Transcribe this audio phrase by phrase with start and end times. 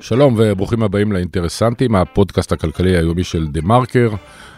[0.00, 4.10] שלום וברוכים הבאים לאינטרסנטים, הפודקאסט הכלכלי היומי של דה מרקר.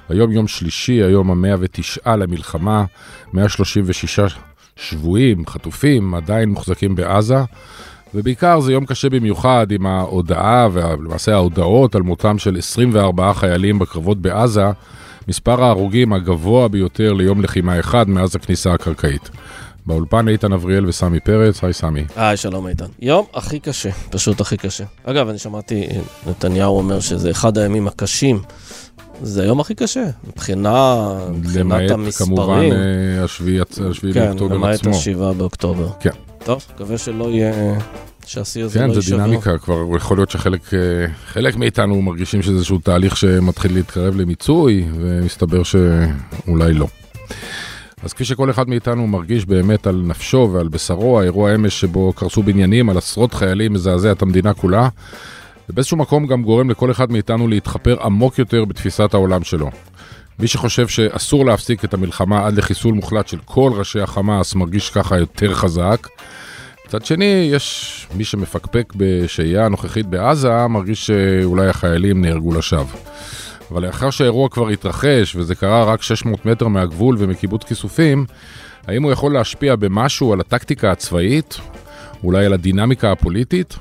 [0.09, 2.85] היום יום שלישי, היום המאה ותשעה למלחמה,
[3.33, 4.21] 136
[4.77, 7.39] שבויים, חטופים, עדיין מוחזקים בעזה,
[8.15, 14.19] ובעיקר זה יום קשה במיוחד עם ההודעה, ולמעשה ההודעות על מותם של 24 חיילים בקרבות
[14.19, 14.67] בעזה,
[15.29, 19.31] מספר ההרוגים הגבוה ביותר ליום לחימה אחד מאז הכניסה הקרקעית.
[19.87, 22.05] באולפן איתן אבריאל וסמי פרץ, היי סמי.
[22.17, 22.87] היי, שלום איתן.
[22.99, 24.85] יום הכי קשה, פשוט הכי קשה.
[25.05, 25.89] אגב, אני שמעתי
[26.27, 28.43] נתניהו אומר שזה אחד הימים הקשים.
[29.23, 31.99] זה היום הכי קשה, מבחינה, מבחינת המספרים.
[31.99, 33.61] למעט כמובן אה, השביעי
[34.15, 34.55] כן, באוקטובר עצמו.
[34.55, 35.89] למעט השבעה באוקטובר.
[36.01, 36.11] כן.
[36.45, 37.53] טוב, מקווה שלא יהיה,
[38.27, 39.17] שהשיא הזה לא כן, יישבר.
[39.17, 40.79] זה דינמיקה, כבר יכול להיות שחלק אה,
[41.27, 46.87] חלק מאיתנו מרגישים שזה איזשהו תהליך שמתחיל להתקרב למיצוי, ומסתבר שאולי לא.
[48.03, 52.43] אז כפי שכל אחד מאיתנו מרגיש באמת על נפשו ועל בשרו, האירוע אמש שבו קרסו
[52.43, 54.89] בניינים על עשרות חיילים מזעזע את המדינה כולה,
[55.71, 59.71] ובאיזשהו מקום גם גורם לכל אחד מאיתנו להתחפר עמוק יותר בתפיסת העולם שלו.
[60.39, 65.19] מי שחושב שאסור להפסיק את המלחמה עד לחיסול מוחלט של כל ראשי החמאס מרגיש ככה
[65.19, 66.09] יותר חזק.
[66.87, 72.97] מצד שני, יש מי שמפקפק בשהייה הנוכחית בעזה, מרגיש שאולי החיילים נהרגו לשווא.
[73.71, 78.27] אבל לאחר שהאירוע כבר התרחש, וזה קרה רק 600 מטר מהגבול ומקיבוץ כיסופים,
[78.87, 81.59] האם הוא יכול להשפיע במשהו על הטקטיקה הצבאית?
[82.25, 83.77] אולי על הדינמיקה הפוליטית?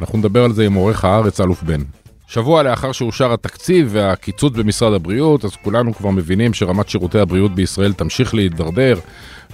[0.00, 1.82] אנחנו נדבר על זה עם עורך הארץ, אלוף בן.
[2.26, 7.92] שבוע לאחר שאושר התקציב והקיצוץ במשרד הבריאות, אז כולנו כבר מבינים שרמת שירותי הבריאות בישראל
[7.92, 8.98] תמשיך להידרדר,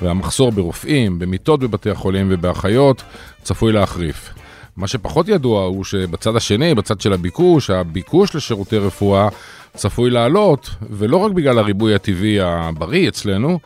[0.03, 3.03] והמחסור ברופאים, במיטות בבתי החולים ובאחיות
[3.42, 4.30] צפוי להחריף.
[4.77, 9.28] מה שפחות ידוע הוא שבצד השני, בצד של הביקוש, הביקוש לשירותי רפואה
[9.74, 13.58] צפוי לעלות, ולא רק בגלל הריבוי הטבעי הבריא אצלנו,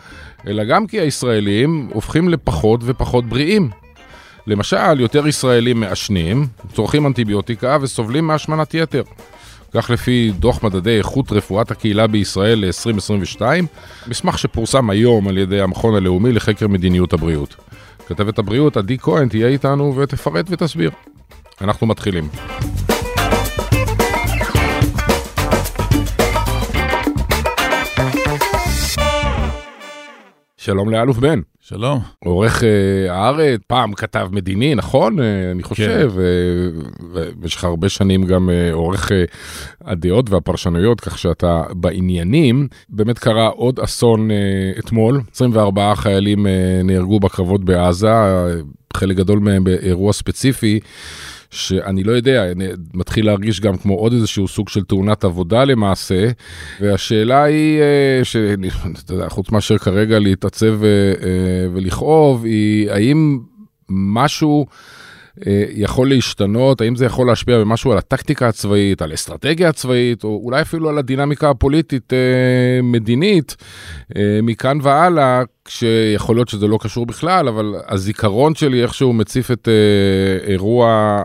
[0.46, 3.70] אלא גם כי הישראלים הופכים לפחות ופחות בריאים.
[4.46, 9.02] למשל, יותר ישראלים מעשנים, צורכים אנטיביוטיקה וסובלים מהשמנת יתר.
[9.74, 13.42] כך לפי דוח מדדי איכות רפואת הקהילה בישראל ל-2022,
[14.06, 17.56] מסמך שפורסם היום על ידי המכון הלאומי לחקר מדיניות הבריאות.
[18.06, 20.90] כתבת הבריאות עדי כהן תהיה איתנו ותפרט ותסביר.
[21.60, 22.28] אנחנו מתחילים.
[30.64, 31.40] שלום לאלוף בן.
[31.60, 32.00] שלום.
[32.24, 35.20] עורך אה, הארץ, פעם כתב מדיני, נכון?
[35.20, 36.12] אה, אני חושב.
[36.18, 39.24] אה, ויש לך הרבה שנים גם אה, עורך אה,
[39.84, 42.68] הדעות והפרשנויות, כך שאתה בעניינים.
[42.88, 44.36] באמת קרה עוד אסון אה,
[44.78, 48.48] אתמול, 24 חיילים אה, נהרגו בקרבות בעזה, אה,
[48.96, 50.80] חלק גדול מהם באירוע ספציפי.
[51.52, 56.28] שאני לא יודע, אני מתחיל להרגיש גם כמו עוד איזשהו סוג של תאונת עבודה למעשה,
[56.80, 58.20] והשאלה היא, אה,
[59.14, 63.38] יודע, חוץ מאשר כרגע להתעצב אה, אה, ולכאוב, היא האם
[63.88, 64.66] משהו
[65.70, 70.62] יכול להשתנות, האם זה יכול להשפיע במשהו על הטקטיקה הצבאית, על אסטרטגיה הצבאית, או אולי
[70.62, 73.56] אפילו על הדינמיקה הפוליטית-מדינית,
[74.42, 79.68] מכאן והלאה, כשיכול להיות שזה לא קשור בכלל, אבל הזיכרון שלי איכשהו מציף את
[80.46, 81.18] אירוע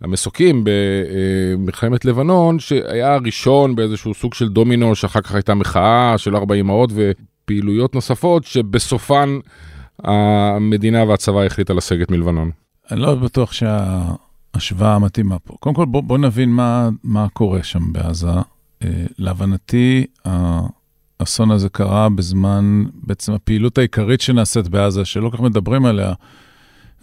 [0.00, 6.54] המסוקים במלחמת לבנון, שהיה הראשון באיזשהו סוג של דומינו, שאחר כך הייתה מחאה של ארבע
[6.54, 9.38] אמהות ופעילויות נוספות, שבסופן
[10.04, 12.61] המדינה והצבא החליטה לסגת מלבנון.
[12.90, 15.56] אני לא בטוח שההשוואה המתאימה פה.
[15.60, 18.28] קודם כל, בוא, בוא נבין מה, מה קורה שם בעזה.
[19.18, 20.06] להבנתי,
[21.20, 26.12] האסון הזה קרה בזמן, בעצם הפעילות העיקרית שנעשית בעזה, שלא כל כך מדברים עליה,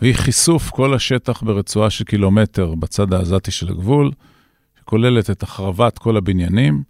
[0.02, 4.12] והיא חישוף כל השטח ברצועה של קילומטר בצד העזתי של הגבול,
[4.80, 6.84] שכוללת את החרבת כל הבניינים,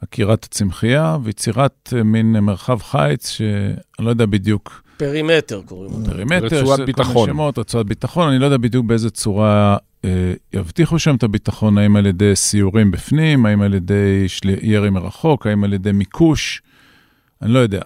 [0.00, 6.04] עקירת הצמחייה ויצירת מין מרחב חיץ, שאני לא יודע בדיוק פרימטר קוראים לו.
[6.04, 7.28] פרימטר, רצועת ביטחון.
[7.28, 11.96] שמות, רצועת ביטחון, אני לא יודע בדיוק באיזה צורה אה, יבטיחו שם את הביטחון, האם
[11.96, 14.54] על ידי סיורים בפנים, האם על ידי של...
[14.62, 16.62] ירי מרחוק, האם על ידי מיקוש,
[17.42, 17.82] אני לא יודע.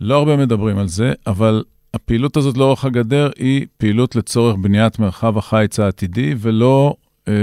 [0.00, 5.38] לא הרבה מדברים על זה, אבל הפעילות הזאת לאורך הגדר היא פעילות לצורך בניית מרחב
[5.38, 6.94] החיץ העתידי, ולא
[7.28, 7.34] אה,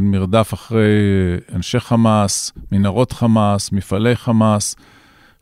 [0.00, 0.98] מרדף אחרי
[1.54, 4.76] אנשי חמאס, מנהרות חמאס, מפעלי חמאס.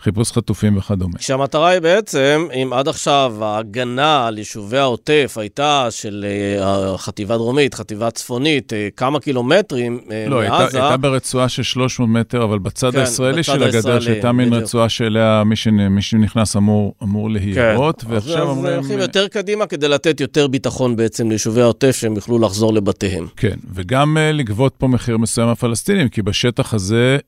[0.03, 1.19] חיפוש חטופים וכדומה.
[1.19, 6.27] כשהמטרה היא בעצם, אם עד עכשיו ההגנה על יישובי העוטף הייתה של
[6.59, 10.29] uh, החטיבה הדרומית, חטיבה צפונית, uh, כמה קילומטרים לא, מעזה...
[10.29, 14.33] לא, הייתה, הייתה ברצועה של 300 מטר, אבל בצד כן, הישראלי בצד של הגדר, שהייתה
[14.33, 18.13] מין רצועה שאליה מי, שנ, מי שנכנס אמור, אמור להירות, כן.
[18.13, 18.73] ועכשיו אז אומרים...
[18.73, 23.27] אז הולכים יותר קדימה כדי לתת יותר ביטחון בעצם ליישובי העוטף, שהם יוכלו לחזור לבתיהם.
[23.37, 27.19] כן, וגם uh, לגבות פה מחיר מסוים הפלסטינים, כי בשטח הזה,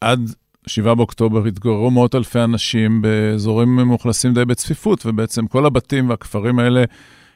[0.00, 0.20] עד
[0.66, 6.84] 7 באוקטובר התגוררו מאות אלפי אנשים באזורים מאוכלסים די בצפיפות, ובעצם כל הבתים והכפרים האלה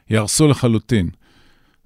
[0.09, 1.09] ייהרסו לחלוטין.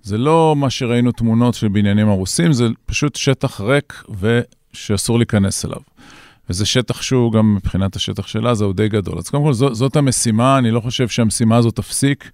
[0.02, 5.82] זה לא מה שראינו תמונות של בניינים הרוסים, זה פשוט שטח ריק ושאסור להיכנס אליו.
[6.50, 9.18] וזה שטח שהוא גם מבחינת השטח של עזה הוא די גדול.
[9.18, 12.32] אז קודם כל זאת, זאת המשימה, אני לא חושב שהמשימה הזאת תפסיק.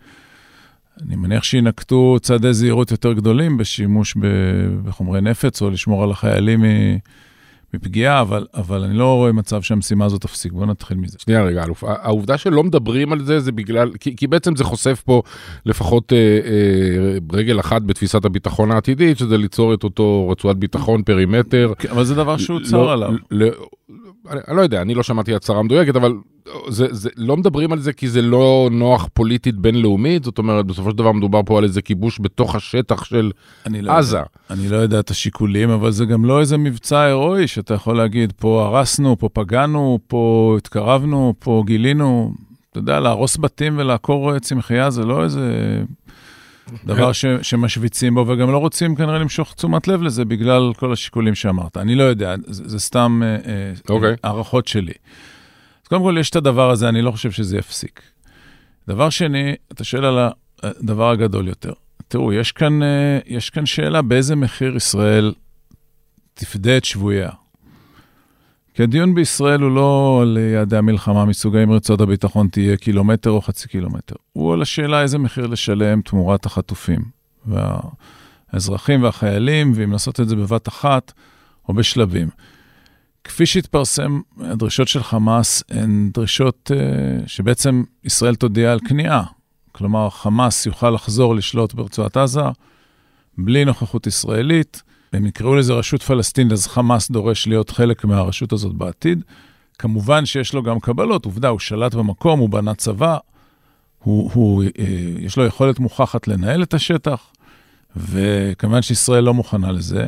[1.01, 4.17] אני מניח שינקטו צעדי זהירות יותר גדולים בשימוש
[4.83, 6.63] בחומרי נפץ או לשמור על החיילים
[7.75, 10.51] מפגיעה, אבל, אבל אני לא רואה מצב שהמשימה הזאת תפסיק.
[10.51, 11.17] בואו נתחיל מזה.
[11.19, 15.01] שנייה רגע, אלוף, העובדה שלא מדברים על זה, זה בגלל, כי, כי בעצם זה חושף
[15.05, 15.21] פה
[15.65, 21.73] לפחות אה, אה, רגל אחת בתפיסת הביטחון העתידית, שזה ליצור את אותו רצועת ביטחון פרימטר.
[21.79, 23.11] כן, אבל זה דבר שהוא צר לא, עליו.
[23.31, 23.47] לא,
[24.29, 26.13] אני, אני לא יודע, אני לא שמעתי הצהרה מדויקת, אבל
[26.67, 30.91] זה, זה, לא מדברים על זה כי זה לא נוח פוליטית בינלאומית, זאת אומרת, בסופו
[30.91, 33.31] של דבר מדובר פה על איזה כיבוש בתוך השטח של
[33.81, 34.17] לא עזה.
[34.17, 37.97] יודע, אני לא יודע את השיקולים, אבל זה גם לא איזה מבצע הירואי שאתה יכול
[37.97, 42.33] להגיד, פה הרסנו, פה פגענו, פה התקרבנו, פה גילינו.
[42.71, 45.81] אתה יודע, להרוס בתים ולעקור צמחייה זה לא איזה
[46.85, 51.35] דבר ש, שמשוויצים בו, וגם לא רוצים כנראה למשוך תשומת לב לזה בגלל כל השיקולים
[51.35, 51.77] שאמרת.
[51.77, 53.47] אני לא יודע, זה, זה סתם okay.
[53.47, 54.15] אה, אה, אוקיי.
[54.23, 54.93] הערכות שלי.
[55.85, 58.01] אז קודם כל, יש את הדבר הזה, אני לא חושב שזה יפסיק.
[58.87, 60.29] דבר שני, אתה שואל על
[60.63, 61.73] הדבר הגדול יותר.
[62.07, 65.33] תראו, יש כאן, אה, יש כאן שאלה באיזה מחיר ישראל
[66.33, 67.29] תפדה את שבוייה.
[68.73, 73.41] כי הדיון בישראל הוא לא על יעדי המלחמה מסוג האם רצועת הביטחון תהיה קילומטר או
[73.41, 74.15] חצי קילומטר.
[74.33, 77.01] הוא על השאלה איזה מחיר לשלם תמורת החטופים.
[77.45, 81.13] והאזרחים והחיילים, ואם לעשות את זה בבת אחת
[81.69, 82.29] או בשלבים.
[83.25, 89.23] כפי שהתפרסם, הדרישות של חמאס הן דרישות uh, שבעצם ישראל תודיע על כניעה.
[89.71, 92.41] כלומר, חמאס יוכל לחזור לשלוט ברצועת עזה
[93.37, 94.81] בלי נוכחות ישראלית.
[95.13, 99.23] הם יקראו לזה רשות פלסטינית, אז חמאס דורש להיות חלק מהרשות הזאת בעתיד.
[99.79, 103.17] כמובן שיש לו גם קבלות, עובדה, הוא שלט במקום, הוא בנה צבא,
[104.03, 104.67] הוא, הוא, uh,
[105.19, 107.31] יש לו יכולת מוכחת לנהל את השטח,
[107.95, 110.07] וכמובן שישראל לא מוכנה לזה.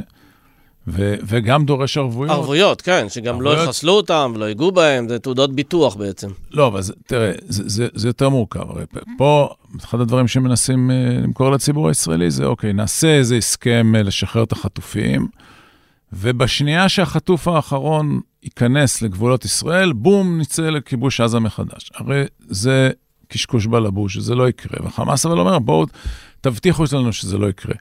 [0.88, 2.36] ו- וגם דורש ערבויות.
[2.36, 3.66] ערבויות, כן, שגם לא ערבויות...
[3.66, 6.28] לא יחסלו אותם, לא ייגעו בהם, זה תעודות ביטוח בעצם.
[6.52, 8.72] לא, אבל זה, תראה, זה, זה, זה יותר מורכב.
[8.72, 8.84] הרי
[9.18, 9.50] פה,
[9.84, 14.52] אחד הדברים שמנסים uh, למכור לציבור הישראלי זה, אוקיי, נעשה איזה הסכם uh, לשחרר את
[14.52, 15.28] החטופים,
[16.14, 21.92] ובשנייה שהחטוף האחרון ייכנס לגבולות ישראל, בום, נצא לכיבוש עזה מחדש.
[21.96, 22.90] הרי זה
[23.28, 24.88] קשקוש בלבוש, זה לא יקרה.
[24.88, 25.86] וחמאס אבל אומר, בואו,
[26.42, 27.76] תבטיחו לנו שזה לא יקרה.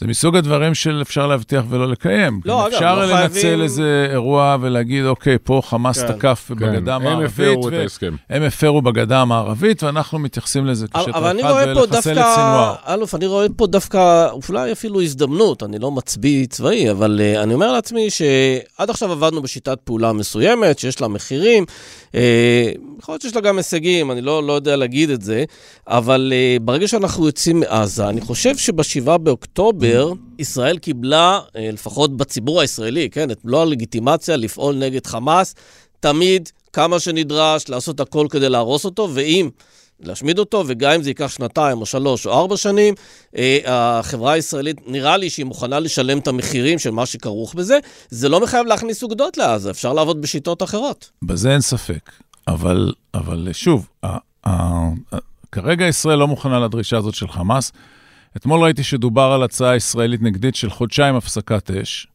[0.00, 2.40] זה מסוג הדברים של אפשר להבטיח ולא לקיים.
[2.44, 3.62] לא, אגב, אפשר לא לנצל חייבים...
[3.62, 6.54] איזה אירוע ולהגיד, אוקיי, פה חמאס כן, תקף כן.
[6.54, 7.38] בגדה המערבית.
[7.38, 8.14] הם הפרו את ההסכם.
[8.30, 11.34] הם הפרו בגדה המערבית, ואנחנו מתייחסים לזה כשטח אחד
[11.76, 12.74] ולחסל את סינואר.
[12.88, 17.54] אלוף, אני רואה פה דווקא, אולי אפילו הזדמנות, אני לא מצביא צבאי, אבל uh, אני
[17.54, 21.64] אומר לעצמי שעד עכשיו עבדנו בשיטת פעולה מסוימת, שיש לה מחירים.
[22.14, 25.44] אה, יכול להיות שיש לה גם הישגים, אני לא, לא יודע להגיד את זה,
[25.88, 29.89] אבל uh, ברגע שאנחנו יוצאים מעזה, אני חושב שב-7 באוקטובר,
[30.38, 35.54] ישראל קיבלה, uh, לפחות בציבור הישראלי, כן, את מלוא הלגיטימציה לפעול נגד חמאס,
[36.00, 39.50] תמיד, כמה שנדרש, לעשות הכל כדי להרוס אותו, ואם...
[40.02, 42.94] להשמיד אותו, וגם אם זה ייקח שנתיים או שלוש או ארבע שנים,
[43.36, 47.78] אה, החברה הישראלית, נראה לי שהיא מוכנה לשלם את המחירים של מה שכרוך בזה.
[48.08, 51.10] זה לא מחייב להכניס אוגדות לעזה, אפשר לעבוד בשיטות אחרות.
[51.22, 52.12] בזה אין ספק.
[52.48, 53.88] אבל, אבל שוב,
[55.52, 57.72] כרגע ישראל לא מוכנה לדרישה הזאת של חמאס.
[58.36, 62.06] אתמול ראיתי שדובר על הצעה ישראלית נגדית של חודשיים הפסקת אש,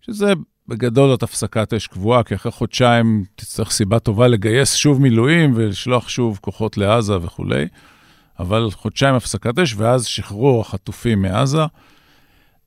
[0.00, 0.32] שזה
[0.68, 6.08] בגדול זאת הפסקת אש קבועה, כי אחרי חודשיים תצטרך סיבה טובה לגייס שוב מילואים ולשלוח
[6.08, 7.66] שוב כוחות לעזה וכולי,
[8.38, 11.62] אבל חודשיים הפסקת אש, ואז שחרור החטופים מעזה.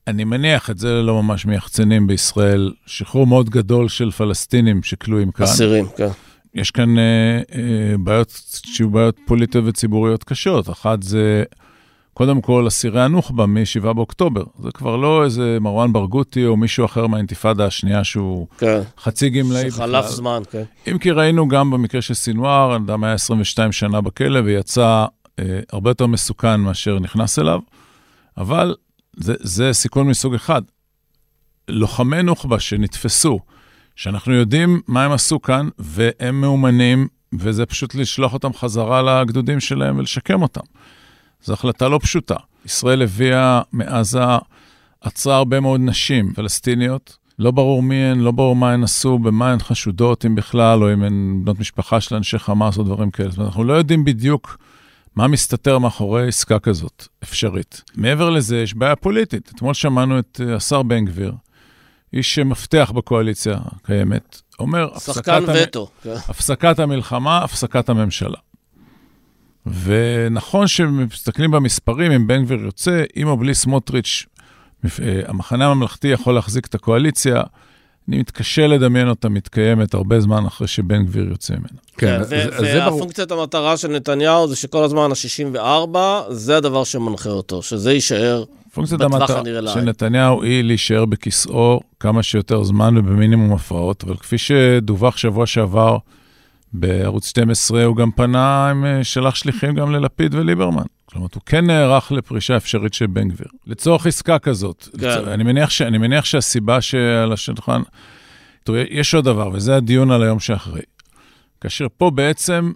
[0.06, 5.44] אני מניח, את זה לא ממש מייחצנים בישראל, שחרור מאוד גדול של פלסטינים שכלואים כאן.
[5.44, 6.08] אסירים, כן.
[6.54, 10.70] יש כאן אה, אה, בעיות שיהיו בעיות פוליטיות וציבוריות קשות.
[10.70, 11.44] אחת זה
[12.16, 14.44] קודם כל, אסירי הנוח'בה מ-7 באוקטובר.
[14.62, 18.80] זה כבר לא איזה מרואן ברגותי או מישהו אחר מהאינתיפאדה השנייה שהוא כן.
[18.98, 19.70] חצי גמלאי בכלל.
[19.70, 20.62] שחלף זמן, כן.
[20.90, 25.04] אם כי ראינו גם במקרה של סינואר, אדם היה 22 שנה בכלא ויצא
[25.38, 27.60] אה, הרבה יותר מסוכן מאשר נכנס אליו,
[28.36, 28.74] אבל
[29.16, 30.62] זה, זה סיכון מסוג אחד.
[31.68, 33.40] לוחמי נוח'בה שנתפסו,
[33.96, 37.08] שאנחנו יודעים מה הם עשו כאן, והם מאומנים,
[37.38, 40.64] וזה פשוט לשלוח אותם חזרה לגדודים שלהם ולשקם אותם.
[41.44, 42.36] זו החלטה לא פשוטה.
[42.64, 44.20] ישראל הביאה מעזה,
[45.00, 47.16] עצרה הרבה מאוד נשים פלסטיניות.
[47.38, 50.92] לא ברור מי הן, לא ברור מה הן עשו, במה הן חשודות, אם בכלל, או
[50.92, 53.28] אם הן בנות משפחה של אנשי חמאס או דברים כאלה.
[53.28, 54.58] זאת אומרת, אנחנו לא יודעים בדיוק
[55.16, 57.82] מה מסתתר מאחורי עסקה כזאת, אפשרית.
[57.96, 59.52] מעבר לזה, יש בעיה פוליטית.
[59.54, 61.32] אתמול שמענו את אה, השר בן גביר,
[62.12, 65.88] איש מפתח בקואליציה הקיימת, אומר, שחקן וטו.
[66.04, 66.12] המ...
[66.28, 68.38] הפסקת המלחמה, הפסקת הממשלה.
[69.66, 74.26] ונכון שמסתכלים במספרים, אם בן גביר יוצא, עם או בלי סמוטריץ',
[74.84, 77.42] אה, המחנה הממלכתי יכול להחזיק את הקואליציה.
[78.08, 81.66] אני מתקשה לדמיין אותה מתקיימת הרבה זמן אחרי שבן גביר יוצא ממנה.
[81.98, 85.96] כן, כן והפונקציית המטרה של נתניהו זה שכל הזמן ה-64,
[86.28, 88.44] זה הדבר שמנחה אותו, שזה יישאר
[88.74, 89.42] פונקציית המטרה
[89.74, 95.98] של נתניהו היא להישאר בכיסאו כמה שיותר זמן ובמינימום הפרעות, אבל כפי שדווח שבוע שעבר
[96.72, 100.82] בערוץ 12, הוא גם פנה, עם, אה, שלח שליחים גם ללפיד וליברמן.
[101.06, 103.48] כלומר, הוא כן נערך לפרישה אפשרית של בן גביר.
[103.66, 104.88] לצורך עסקה כזאת.
[105.00, 105.08] כן.
[105.08, 107.82] לצורך, אני, מניח ש, אני מניח שהסיבה שעל השולחן...
[108.64, 110.82] תראו, יש עוד דבר, וזה הדיון על היום שאחרי.
[111.60, 112.72] כאשר פה בעצם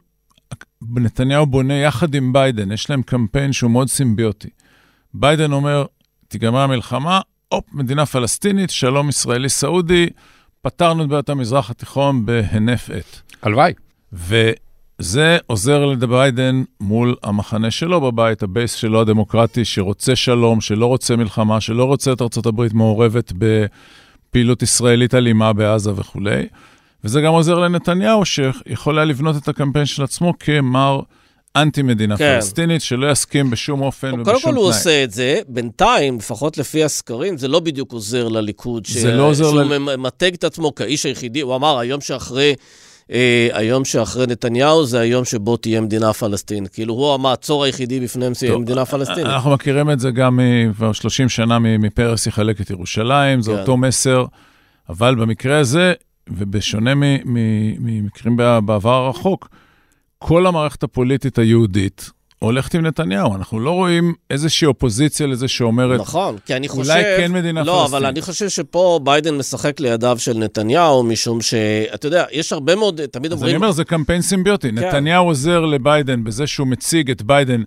[0.97, 4.49] נתניהו בונה יחד עם ביידן, יש להם קמפיין שהוא מאוד סימביוטי.
[5.15, 5.85] ביידן אומר,
[6.29, 10.09] תיגמר המלחמה, הופ, מדינה פלסטינית, שלום ישראלי-סעודי,
[10.63, 13.23] פתרנו את בעיות המזרח התיכון בהינף עט.
[13.43, 13.73] הלוואי.
[14.13, 21.61] וזה עוזר לביידן מול המחנה שלו בבית, הבייס שלו הדמוקרטי, שרוצה שלום, שלא רוצה מלחמה,
[21.61, 26.47] שלא רוצה את ארה"ב מעורבת בפעילות ישראלית אלימה בעזה וכולי.
[27.05, 31.01] וזה גם עוזר לנתניהו, שיכול היה לבנות את הקמפיין של עצמו כמר...
[31.57, 32.35] אנטי-מדינה כן.
[32.35, 34.41] פלסטינית, שלא יסכים בשום אופן ובשום תנאי.
[34.41, 38.87] קודם כל הוא עושה את זה, בינתיים, לפחות לפי הסקרים, זה לא בדיוק עוזר לליכוד.
[38.87, 38.91] ש...
[38.91, 39.79] זה לא עוזר שהוא ל...
[39.79, 42.55] ממתג את עצמו כאיש היחידי, הוא אמר, היום שאחרי...
[43.11, 46.73] אה, היום שאחרי נתניהו זה היום שבו תהיה מדינה פלסטינית.
[46.73, 49.26] כאילו, הוא המעצור היחידי בפניהם שיהיה מדינה פלסטינית.
[49.26, 50.40] אנחנו מכירים את זה גם
[50.76, 53.59] כבר 30 שנה מפרס יחלק את ירושלים, זה כן.
[53.59, 54.25] אותו מסר,
[54.88, 55.93] אבל במקרה הזה,
[56.29, 59.49] ובשונה ממקרים בעבר הרחוק,
[60.19, 62.11] כל המערכת הפוליטית היהודית
[62.45, 63.35] הולכת עם נתניהו.
[63.35, 66.91] אנחנו לא רואים איזושהי אופוזיציה לזה שאומרת, נכון, כי אני חושב...
[66.91, 67.93] אולי כן מדינה לא, פלסטינית.
[67.93, 72.77] לא, אבל אני חושב שפה ביידן משחק לידיו של נתניהו, משום שאתה יודע, יש הרבה
[72.77, 73.49] מאוד, תמיד אז אומרים...
[73.49, 74.69] אז אני אומר, זה קמפיין סימביוטי.
[74.69, 74.75] כן.
[74.75, 77.63] נתניהו עוזר לביידן בזה שהוא מציג את ביידן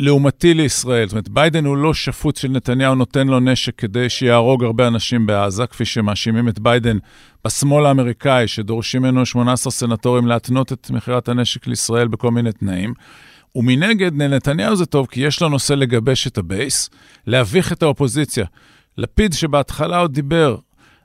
[0.00, 1.08] לעומתי לישראל.
[1.08, 5.26] זאת אומרת, ביידן הוא לא שפוט של נתניהו נותן לו נשק כדי שיהרוג הרבה אנשים
[5.26, 6.98] בעזה, כפי שמאשימים את ביידן
[7.44, 12.94] בשמאל האמריקאי, שדורשים ממנו 18 סנטורים להתנות את מכירת הנשק לישראל בכל מיני תנאים.
[13.56, 16.90] ומנגד, לנתניהו זה טוב, כי יש לו נושא לגבש את הבייס,
[17.26, 18.44] להביך את האופוזיציה.
[18.98, 20.56] לפיד, שבהתחלה עוד דיבר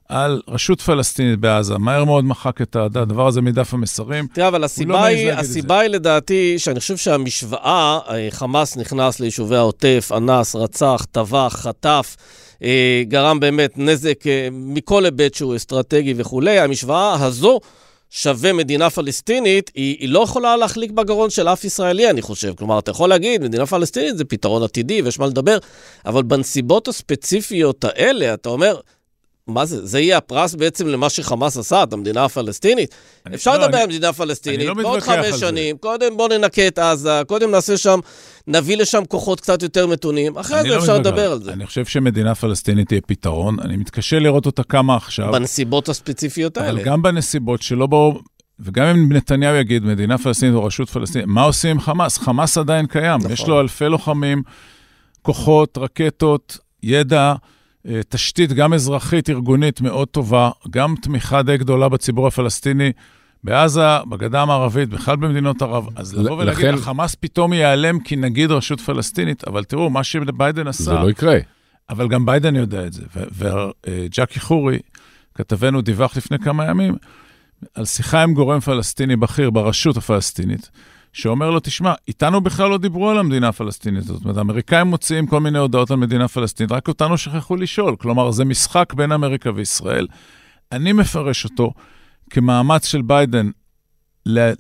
[0.10, 4.27] על רשות פלסטינית בעזה, מהר מאוד מחק את הדבר הזה מדף המסרים.
[4.34, 9.55] תראה, אבל הסיבה, לא היא, הסיבה היא לדעתי, שאני חושב שהמשוואה, אה, חמאס נכנס ליישובי
[9.55, 12.15] העוטף, אנס, רצח, טבח, חטף.
[12.63, 16.60] אה, גרם באמת נזק אה, מכל היבט שהוא אסטרטגי וכולי.
[16.60, 17.60] המשוואה הזו
[18.13, 22.53] שווה מדינה פלסטינית, היא, היא לא יכולה להחליק בגרון של אף ישראלי, אני חושב.
[22.57, 25.57] כלומר, אתה יכול להגיד, מדינה פלסטינית זה פתרון עתידי ויש מה לדבר,
[26.05, 28.79] אבל בנסיבות הספציפיות האלה, אתה אומר,
[29.48, 29.86] מה זה?
[29.86, 32.95] זה יהיה הפרס בעצם למה שחמאס עשה, את המדינה הפלסטינית?
[33.33, 35.79] אפשר לא, לדבר על מדינה פלסטינית, לא בעוד חמש שנים, זה.
[35.79, 38.00] קודם בואו ננקה את עזה, קודם נעשה שם,
[38.48, 41.53] נביא לשם כוחות קצת יותר מתונים, אחרי זה לא אפשר לדבר על זה.
[41.53, 45.31] אני חושב שמדינה פלסטינית תהיה פתרון, אני מתקשה לראות אותה כמה עכשיו.
[45.31, 46.69] בנסיבות הספציפיות האלה.
[46.71, 48.21] אבל גם בנסיבות שלא ברור,
[48.60, 52.17] וגם אם נתניהו יגיד מדינה פלסטינית או רשות פלסטינית, מה עושים עם חמאס?
[52.17, 53.31] חמאס עדיין קיים, נכון.
[53.31, 54.43] יש לו אלפי לוחמים,
[55.21, 57.33] כוחות, רקטות, ידע.
[57.88, 62.91] אה, תשתית גם אזרחית, ארגונית מאוד טובה, גם תמיכה די גדולה בציבור הפלסטיני
[63.43, 65.88] בעזה, בגדה המערבית, בכלל במדינות ערב.
[65.95, 66.73] אז לבוא ולהגיד, לכן...
[66.73, 70.83] החמאס פתאום ייעלם כי נגיד רשות פלסטינית, אבל תראו, מה שביידן עשה...
[70.83, 71.38] זה לא יקרה.
[71.89, 73.03] אבל גם ביידן יודע את זה.
[73.38, 74.79] וג'קי חורי,
[75.35, 76.95] כתבנו, דיווח לפני כמה ימים
[77.75, 80.69] על שיחה עם גורם פלסטיני בכיר ברשות הפלסטינית,
[81.13, 84.15] שאומר לו, תשמע, איתנו בכלל לא דיברו על המדינה הפלסטינית הזאת.
[84.15, 87.95] זאת אומרת, האמריקאים מוציאים כל מיני הודעות על מדינה פלסטינית, רק אותנו שכחו לשאול.
[87.95, 90.07] כלומר, זה משחק בין אמריקה וישראל.
[90.71, 91.73] אני מפרש אותו
[92.29, 93.49] כמאמץ של ביידן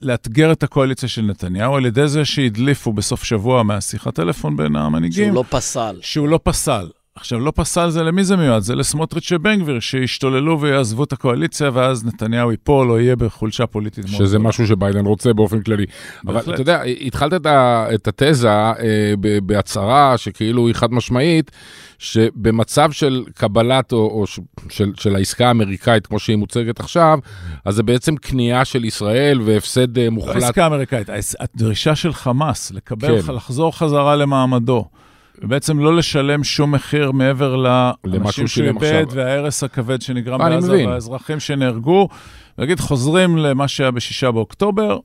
[0.01, 5.25] לאתגר את הקואליציה של נתניהו, על ידי זה שהדליפו בסוף שבוע מהשיחת טלפון בין המנהיגים.
[5.25, 5.99] שהוא לא פסל.
[6.01, 6.89] שהוא לא פסל.
[7.15, 8.61] עכשיו, לא פסל זה למי זה מיועד?
[8.61, 14.05] זה לסמוטריץ' ובן גביר, שישתוללו ויעזבו את הקואליציה, ואז נתניהו ייפול או יהיה בחולשה פוליטית
[14.05, 14.17] מאוד.
[14.17, 15.85] שזה משהו שביידן רוצה באופן כללי.
[16.23, 16.43] בהחלט.
[16.43, 18.73] אבל אתה יודע, התחלת את, ה, את התזה אה,
[19.43, 21.51] בהצהרה שכאילו היא חד משמעית,
[21.99, 24.27] שבמצב של קבלת או, או
[24.69, 27.19] של, של העסקה האמריקאית, כמו שהיא מוצגת עכשיו,
[27.65, 30.35] אז זה בעצם כניעה של ישראל והפסד אה, מוחלט.
[30.35, 33.33] לא עסקה אמריקאית, הדרישה של חמאס לקבל, כן.
[33.33, 34.85] לחזור חזרה למעמדו.
[35.41, 42.07] ובעצם לא לשלם שום מחיר מעבר לאנשים שהוא איבד וההרס הכבד שנגרם בעזה והאזרחים שנהרגו.
[42.57, 44.99] ולהגיד, חוזרים למה שהיה בשישה באוקטובר,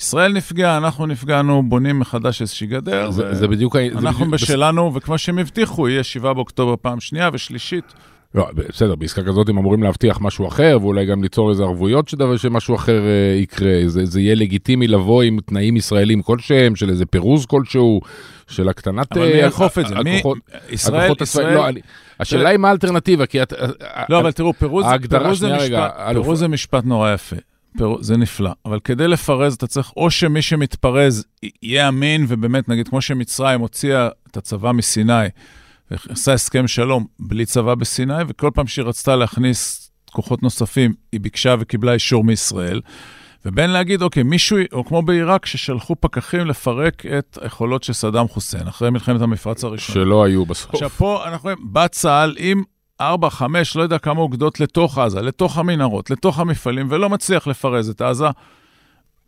[0.00, 3.10] ישראל נפגעה, אנחנו נפגענו, בונים מחדש איזושהי גדר.
[3.10, 3.76] זה, זה בדיוק...
[3.76, 5.02] אנחנו זה בשלנו, בדיוק...
[5.02, 7.94] וכמו שהם הבטיחו, יהיה שבעה באוקטובר פעם שנייה ושלישית.
[8.36, 12.36] לא, בסדר, בעסקה כזאת הם אמורים להבטיח משהו אחר, ואולי גם ליצור איזה ערבויות שדבר
[12.36, 13.72] שמשהו אחר אה, יקרה.
[13.86, 18.00] זה, זה יהיה לגיטימי לבוא עם תנאים ישראלים כלשהם, של איזה פירוז כלשהו,
[18.48, 19.12] של הקטנת...
[19.12, 19.94] אבל מי אה, יאכוף את זה?
[19.94, 20.18] מי...
[20.20, 20.38] הכוחות-
[20.70, 21.20] ישראל, הכוחות.
[21.20, 21.54] ישראל...
[21.54, 21.80] לא, אני-
[22.20, 23.52] השאלה היא מה האלטרנטיבה, כי את...
[24.08, 26.22] לא, אבל תראו, פירוז, פירוז, זה רגע, משפט, אלוף.
[26.24, 27.36] פירוז זה משפט נורא יפה.
[27.78, 28.50] פירוז, זה נפלא.
[28.64, 31.24] אבל כדי לפרז אתה צריך או שמי שמתפרז
[31.62, 35.26] יהיה אמין, ובאמת, נגיד, כמו שמצרים הוציאה את הצבא מסיני,
[35.90, 41.54] ועשה הסכם שלום בלי צבא בסיני, וכל פעם שהיא רצתה להכניס כוחות נוספים, היא ביקשה
[41.58, 42.80] וקיבלה אישור מישראל.
[43.46, 48.68] ובין להגיד, אוקיי, מישהו, או כמו בעיראק, ששלחו פקחים לפרק את היכולות של סדאם חוסיין,
[48.68, 49.94] אחרי מלחמת המפרץ הראשונה.
[49.94, 50.74] שלא היו בסוף.
[50.74, 52.62] עכשיו, פה אנחנו רואים, בא צה"ל עם
[53.00, 57.88] 4, 5, לא יודע כמה אוגדות לתוך עזה, לתוך המנהרות, לתוך המפעלים, ולא מצליח לפרז
[57.88, 58.26] את עזה,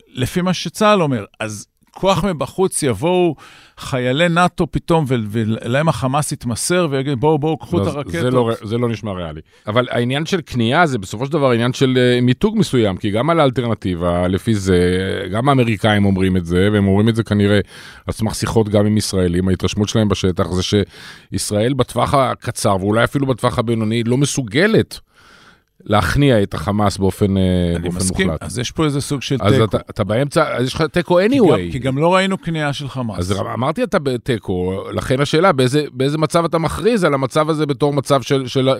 [0.08, 1.24] לפי מה שצה"ל אומר.
[1.40, 1.66] אז
[2.00, 3.34] כוח מבחוץ יבואו
[3.78, 8.12] חיילי נאט"ו פתאום, ולהם החמאס יתמסר ויגיד, בואו, בואו, קחו את לא, הרקטות.
[8.12, 9.40] זה לא, זה לא נשמע ריאלי.
[9.66, 13.30] אבל העניין של קנייה זה בסופו של דבר עניין של אה, מיתוג מסוים, כי גם
[13.30, 14.80] על האלטרנטיבה, לפי זה,
[15.32, 17.60] גם האמריקאים אומרים את זה, והם אומרים את זה כנראה
[18.06, 23.26] על סמך שיחות גם עם ישראלים, ההתרשמות שלהם בשטח זה שישראל בטווח הקצר, ואולי אפילו
[23.26, 25.00] בטווח הבינוני, לא מסוגלת
[25.84, 27.42] להכניע את החמאס באופן, אה,
[27.82, 28.42] באופן מסכים, מוחלט.
[28.42, 29.64] אז יש פה איזה סוג של אז תיקו.
[29.64, 31.50] אתה, אתה באמצע, אז יש לך תיקו כי anyway.
[31.50, 33.18] גם- כי גם לא ראינו כניעה של חמאס.
[33.18, 37.92] אז אמרתי אתה בתיקו, לכן השאלה באיזה, באיזה מצב אתה מכריז על המצב הזה בתור
[37.92, 38.78] מצב של, של אבל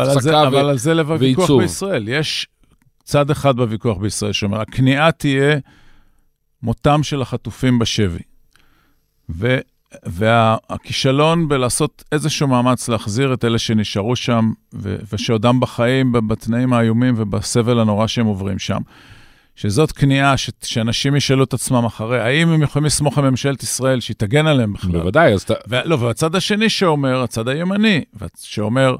[0.00, 0.46] על, הפסקה זה, ו...
[0.46, 1.50] אבל על זה לב הוויכוח.
[1.50, 2.08] בישראל.
[2.08, 2.46] יש
[3.04, 5.56] צד אחד בוויכוח בישראל שאומר, הכניעה תהיה
[6.62, 8.22] מותם של החטופים בשבי.
[9.30, 9.58] ו,
[10.04, 17.80] והכישלון בלעשות איזשהו מאמץ להחזיר את אלה שנשארו שם, ו, ושעודם בחיים בתנאים האיומים ובסבל
[17.80, 18.80] הנורא שהם עוברים שם.
[19.56, 24.00] שזאת כניעה ש, שאנשים ישאלו את עצמם אחרי, האם הם יכולים לסמוך על ממשלת ישראל
[24.00, 24.90] שהיא תגן עליהם בכלל?
[24.90, 25.54] בוודאי, אז אתה...
[25.68, 28.04] ו- לא, והצד השני שאומר, הצד הימני,
[28.40, 28.96] שאומר,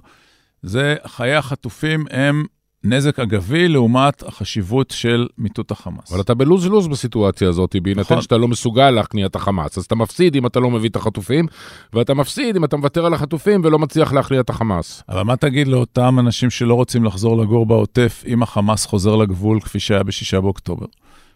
[0.62, 2.44] זה חיי החטופים הם
[2.88, 6.12] נזק אגבי לעומת החשיבות של מיטוט החמאס.
[6.12, 8.22] אבל אתה בלוז-לוז בסיטואציה הזאת, בהינתן נכון.
[8.22, 9.78] שאתה לא מסוגל להכניע את החמאס.
[9.78, 11.46] אז אתה מפסיד אם אתה לא מביא את החטופים,
[11.92, 15.02] ואתה מפסיד אם אתה מוותר על החטופים ולא מצליח להכניע את החמאס.
[15.08, 19.80] אבל מה תגיד לאותם אנשים שלא רוצים לחזור לגור בעוטף אם החמאס חוזר לגבול כפי
[19.80, 20.86] שהיה בשישה באוקטובר?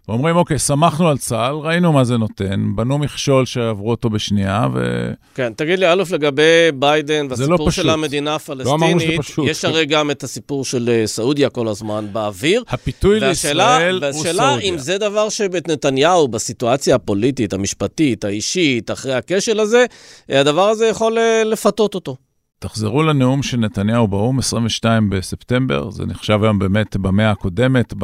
[0.08, 5.10] ואומרים, אוקיי, שמחנו על צה"ל, ראינו מה זה נותן, בנו מכשול שעברו אותו בשנייה, ו...
[5.34, 6.42] כן, תגיד לי, אלוף, לגבי
[6.74, 7.92] ביידן זה לא והסיפור של פשוט.
[7.92, 9.48] המדינה לא הפלסטינית, פשוט.
[9.48, 12.62] יש הרי גם את הסיפור של אה, סעודיה כל הזמן באוויר.
[12.68, 14.68] הפיתוי והשאלה, לישראל הוא והשאלה סעודיה.
[14.70, 19.84] אם זה דבר שבית נתניהו, בסיטואציה הפוליטית, המשפטית, האישית, אחרי הכשל הזה,
[20.30, 22.16] אה, הדבר הזה יכול אה, לפתות אותו.
[22.60, 27.94] תחזרו לנאום של נתניהו באו"ם, 22 בספטמבר, זה נחשב היום באמת במאה הקודמת,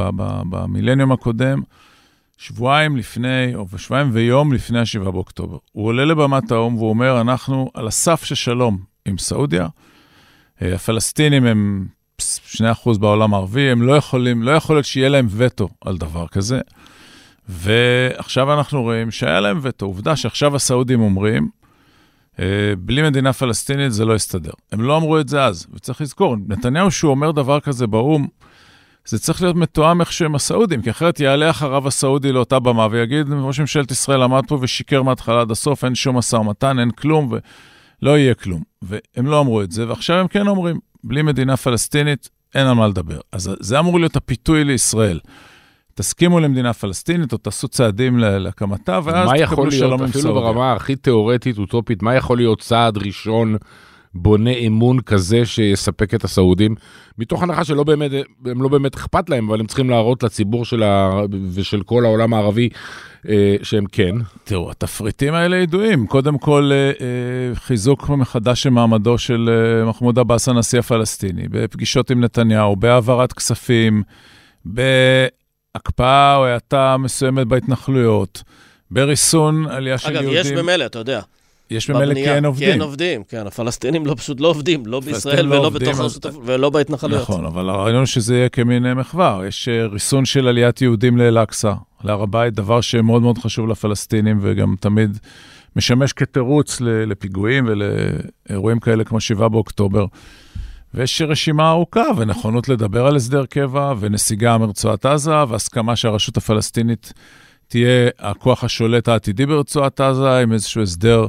[0.49, 1.61] במילניום הקודם,
[2.37, 5.57] שבועיים לפני, או שבועיים ויום לפני ה-7 באוקטובר.
[5.71, 9.67] הוא עולה לבמת האו"ם והוא אומר, אנחנו על הסף של שלום עם סעודיה.
[10.61, 11.87] אה, הפלסטינים הם
[12.21, 16.59] 2% בעולם הערבי, הם לא יכולים, לא יכול להיות שיהיה להם וטו על דבר כזה.
[17.49, 19.85] ועכשיו אנחנו רואים שהיה להם וטו.
[19.85, 21.49] עובדה שעכשיו הסעודים אומרים,
[22.79, 24.51] בלי מדינה פלסטינית זה לא יסתדר.
[24.71, 28.27] הם לא אמרו את זה אז, וצריך לזכור, נתניהו שהוא אומר דבר כזה באו"ם,
[29.05, 33.27] זה צריך להיות מתואם איכשהו עם הסעודים, כי אחרת יעלה אחריו הסעודי לאותה במה ויגיד,
[33.31, 37.31] ראש ממשלת ישראל עמד פה ושיקר מההתחלה עד הסוף, אין שום משא ומתן, אין כלום,
[37.31, 38.61] ולא יהיה כלום.
[38.81, 42.87] והם לא אמרו את זה, ועכשיו הם כן אומרים, בלי מדינה פלסטינית אין על מה
[42.87, 43.19] לדבר.
[43.31, 45.19] אז זה אמור להיות הפיתוי לישראל.
[45.97, 50.41] תסכימו למדינה פלסטינית, או תעשו צעדים להקמתה, ואז תקבלו להיות, שלום עם אפילו סעודיה.
[50.41, 53.55] ברמה הכי תיאורטית, אוטופית, מה יכול להיות צעד ראשון
[54.13, 56.75] בונה אמון כזה שיספק את הסעודים?
[57.17, 58.11] מתוך הנחה שלא באמת,
[58.45, 61.21] הם לא באמת אכפת להם, אבל הם צריכים להראות לציבור של ה...
[61.53, 62.69] ושל כל העולם הערבי
[63.29, 64.15] אה, שהם כן.
[64.43, 66.07] תראו, התפריטים האלה ידועים.
[66.07, 72.11] קודם כל, אה, אה, חיזוק מחדש של מעמדו של אה, מחמוד עבאס, הנשיא הפלסטיני, בפגישות
[72.11, 74.03] עם נתניהו, בהעברת כספים,
[75.77, 78.43] בהקפאה או האטה מסוימת בהתנחלויות,
[78.91, 80.39] בריסון עלייה של אגב, יהודים.
[80.41, 81.21] יש במילא, אתה יודע.
[81.71, 82.69] יש במילא כי אין כי עובדים.
[82.69, 83.47] אין עובדים, כן.
[83.47, 87.21] הפלסטינים לא, פשוט לא עובדים, לא בישראל לא ולא עובדים, בתוך אז- ולא בהתנחלויות.
[87.21, 89.39] נכון, אבל הרעיון שזה יהיה כמין מחווה.
[89.47, 94.75] יש אה, ריסון של עליית יהודים לאל-אקצא, להר הבית, דבר שמאוד מאוד חשוב לפלסטינים, וגם
[94.79, 95.17] תמיד
[95.75, 100.05] משמש כתירוץ לפיגועים ולאירועים כאלה כמו 7 באוקטובר.
[100.93, 107.13] ויש רשימה ארוכה ונכונות לדבר על הסדר קבע ונסיגה מרצועת עזה והסכמה שהרשות הפלסטינית
[107.67, 111.27] תהיה הכוח השולט העתידי ברצועת עזה עם איזשהו הסדר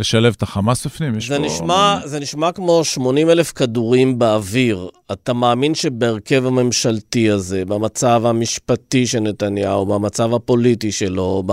[0.00, 1.20] לשלב את החמאס בפנים.
[1.20, 4.88] זה פה- נשמע, זה נשמע כמו 80 אלף כדורים באוויר.
[5.12, 11.52] אתה מאמין שבהרכב הממשלתי הזה, במצב המשפטי של נתניהו, במצב הפוליטי שלו, ב,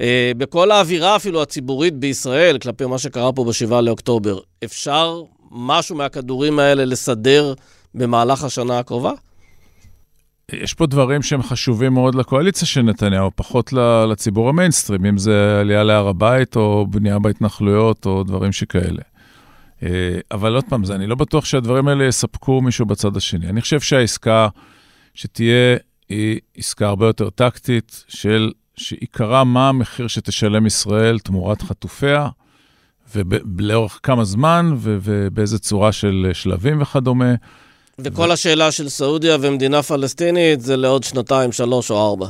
[0.00, 6.58] אה, בכל האווירה אפילו הציבורית בישראל, כלפי מה שקרה פה ב-7 לאוקטובר, אפשר משהו מהכדורים
[6.58, 7.54] האלה לסדר
[7.94, 9.12] במהלך השנה הקרובה?
[10.52, 13.72] יש פה דברים שהם חשובים מאוד לקואליציה של נתניהו, פחות
[14.10, 19.02] לציבור המיינסטרים, אם זה עלייה להר הבית או בנייה בהתנחלויות או דברים שכאלה.
[19.82, 19.88] אה,
[20.30, 23.48] אבל עוד פעם, אני לא בטוח שהדברים האלה יספקו מישהו בצד השני.
[23.48, 24.48] אני חושב שהעסקה
[25.14, 25.76] שתהיה
[26.08, 32.28] היא עסקה הרבה יותר טקטית, של, שעיקרה מה המחיר שתשלם ישראל תמורת חטופיה,
[33.14, 37.34] ולאורך כמה זמן ובאיזה צורה של שלבים וכדומה.
[37.98, 42.28] וכל השאלה של סעודיה ומדינה פלסטינית זה לעוד שנתיים, שלוש או ארבע.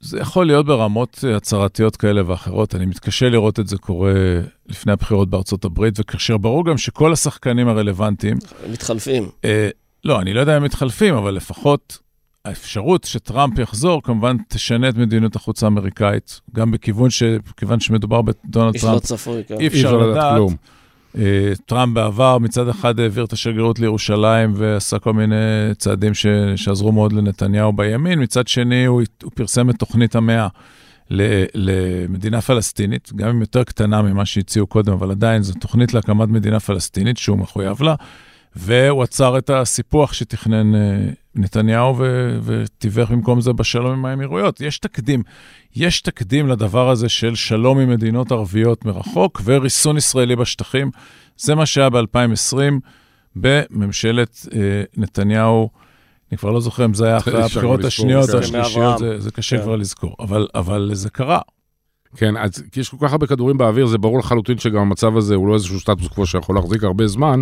[0.00, 2.74] זה יכול להיות ברמות הצהרתיות כאלה ואחרות.
[2.74, 4.12] אני מתקשה לראות את זה קורה
[4.66, 8.36] לפני הבחירות בארצות הברית, וכאשר ברור גם שכל השחקנים הרלוונטיים...
[8.70, 9.28] מתחלפים.
[9.44, 9.68] אה,
[10.04, 11.98] לא, אני לא יודע אם מתחלפים, אבל לפחות
[12.44, 17.22] האפשרות שטראמפ יחזור, כמובן תשנה את מדיניות החוץ האמריקאית, גם בכיוון ש...
[17.56, 18.74] כיוון שמדובר בדונלד טראמפ.
[18.74, 19.60] איש לא צפוי, כן.
[19.60, 20.34] אי אפשר לדעת.
[20.34, 20.56] כלום.
[21.18, 25.34] אה, טראמפ בעבר מצד אחד העביר את השגרירות לירושלים ועשה כל מיני
[25.78, 26.26] צעדים ש,
[26.56, 30.48] שעזרו מאוד לנתניהו בימין, מצד שני הוא, הוא פרסם את תוכנית המאה
[31.54, 36.60] למדינה פלסטינית, גם אם יותר קטנה ממה שהציעו קודם, אבל עדיין זו תוכנית להקמת מדינה
[36.60, 37.94] פלסטינית שהוא מחויב לה,
[38.56, 44.60] והוא עצר את הסיפוח שתכנן אה, נתניהו ו- ותיווך במקום זה בשלום עם האמירויות.
[44.60, 45.22] יש תקדים,
[45.76, 50.90] יש תקדים לדבר הזה של שלום עם מדינות ערביות מרחוק וריסון ישראלי בשטחים.
[51.36, 52.56] זה מה שהיה ב-2020
[53.36, 55.70] בממשלת אה, נתניהו.
[56.30, 59.56] אני כבר לא זוכר אם זה היה אחרי הבחירות השניות או השלישיות, זה, זה קשה
[59.56, 59.62] כן.
[59.62, 61.40] כבר לזכור, אבל, אבל זה קרה.
[62.16, 65.48] כן, אז יש כל כך הרבה כדורים באוויר, זה ברור לחלוטין שגם המצב הזה הוא
[65.48, 67.40] לא איזשהו סטטוס קוו שיכול להחזיק הרבה זמן.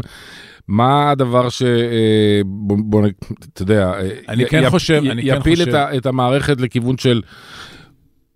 [0.68, 1.62] מה הדבר ש...
[1.62, 3.06] אה, בוא, בוא
[3.52, 5.52] אתה יודע, אה, אני כן חושב, אני כן חושב...
[5.52, 7.22] יפיל את המערכת לכיוון של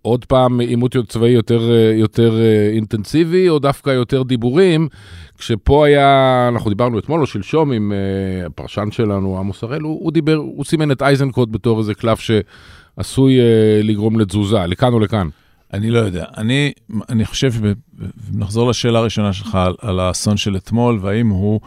[0.01, 2.33] עוד פעם עימות צבאי יותר, אה, יותר
[2.73, 4.87] אינטנסיבי, או דווקא יותר דיבורים,
[5.37, 7.93] כשפה היה, אנחנו דיברנו אתמול או שלשום עם
[8.45, 13.39] הפרשן שלנו, עמוס הראל, הוא, הוא דיבר, הוא סימן את אייזנקוט בתור איזה קלף שעשוי
[13.83, 15.29] לגרום לתזוזה, לכאן או לכאן.
[15.73, 16.25] אני לא יודע.
[16.37, 16.71] אני,
[17.09, 17.53] אני חושב,
[18.33, 21.59] נחזור לשאלה הראשונה שלך על, על האסון של אתמול, והאם הוא...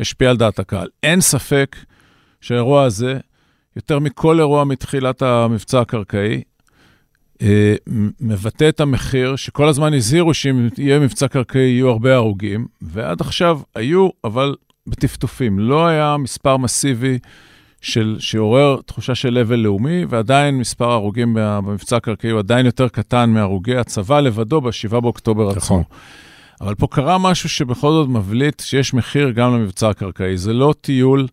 [0.00, 0.88] ישפיע על דעת הקהל.
[1.02, 1.76] אין ספק
[2.40, 3.18] שהאירוע הזה,
[3.76, 6.42] יותר מכל אירוע מתחילת המבצע הקרקעי,
[7.42, 7.74] אה,
[8.20, 13.60] מבטא את המחיר שכל הזמן הזהירו שאם יהיה מבצע קרקעי יהיו הרבה הרוגים, ועד עכשיו
[13.74, 14.54] היו, אבל
[14.86, 15.58] בטפטופים.
[15.58, 17.18] לא היה מספר מסיבי
[17.80, 23.30] של, שעורר תחושה של אבל לאומי, ועדיין מספר ההרוגים במבצע הקרקעי הוא עדיין יותר קטן
[23.30, 25.56] מהרוגי הצבא לבדו ב-7 באוקטובר נכון.
[25.56, 25.84] עצמו.
[26.60, 30.36] אבל פה קרה משהו שבכל זאת מבליט שיש מחיר גם למבצע הקרקעי.
[30.36, 31.26] זה לא טיול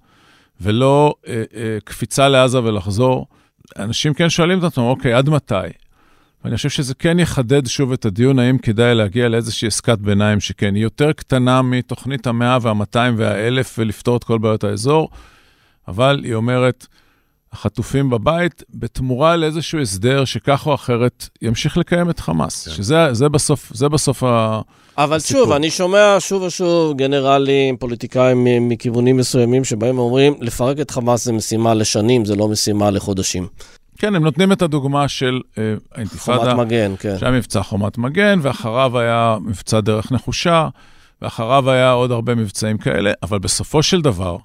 [0.61, 3.27] ולא אה, אה, קפיצה לעזה ולחזור.
[3.79, 5.53] אנשים כן שואלים את עצמם, אוקיי, עד מתי?
[6.43, 10.75] ואני חושב שזה כן יחדד שוב את הדיון, האם כדאי להגיע לאיזושהי עסקת ביניים שכן,
[10.75, 15.09] היא יותר קטנה מתוכנית המאה והמאתיים והאלף ולפתור את כל בעיות האזור,
[15.87, 16.87] אבל היא אומרת,
[17.53, 22.73] החטופים בבית, בתמורה לאיזשהו הסדר שכך או אחרת ימשיך לקיים את חמאס, כן.
[22.73, 24.61] שזה זה בסוף, זה בסוף ה...
[24.97, 25.43] אבל הסיפור.
[25.43, 31.33] שוב, אני שומע שוב ושוב גנרלים, פוליטיקאים מכיוונים מסוימים שבאים ואומרים, לפרק את חמאס זה
[31.33, 33.47] משימה לשנים, זה לא משימה לחודשים.
[33.97, 36.39] כן, הם נותנים את הדוגמה של אה, האינתיפאדה.
[36.39, 37.17] חומת מגן, כן.
[37.17, 40.67] שהיה מבצע חומת מגן, ואחריו היה מבצע דרך נחושה,
[41.21, 44.37] ואחריו היה עוד הרבה מבצעים כאלה, אבל בסופו של דבר,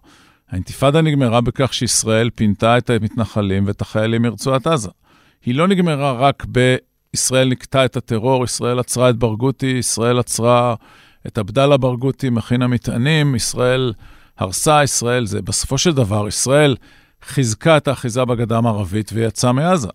[0.50, 4.88] האינתיפאדה נגמרה בכך שישראל פינתה את המתנחלים ואת החיילים מרצועת עזה.
[5.46, 6.44] היא לא נגמרה רק
[7.16, 10.74] בישראל נקטה את הטרור, ישראל עצרה את ברגותי, ישראל עצרה
[11.26, 13.92] את עבדאללה ברגותי, מכין המטענים, ישראל
[14.38, 15.42] הרסה, ישראל זה.
[15.42, 16.76] בסופו של דבר, ישראל
[17.22, 19.88] חיזקה את האחיזה בגדה המערבית ויצאה מעזה.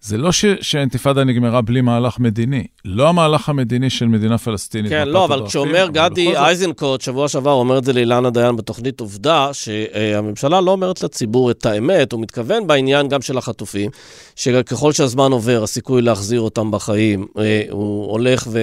[0.00, 2.66] זה לא ש, שהאינתיפאדה נגמרה בלי מהלך מדיני.
[2.84, 4.92] לא המהלך המדיני של מדינה פלסטינית.
[4.92, 9.50] כן, לא, אבל כשאומר גדי אייזנקוט, שבוע שעבר אומר את זה לאילנה דיין בתוכנית עובדה,
[9.52, 13.90] שהממשלה לא אומרת לציבור את האמת, הוא מתכוון בעניין גם של החטופים,
[14.36, 18.60] שככל שהזמן עובר, הסיכוי להחזיר אותם בחיים אה, הוא הולך ו,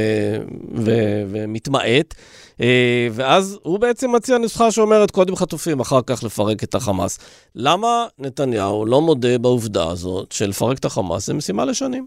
[0.76, 0.92] ו,
[1.30, 2.16] ומתמעט.
[2.62, 7.20] אה, ואז הוא בעצם מציע נוסחה שאומרת קודם חטופים, אחר כך לפרק את החמאס.
[7.56, 12.06] למה נתניהו לא מודה בעובדה הזאת שלפרק את החמאס זה משימה לשנים?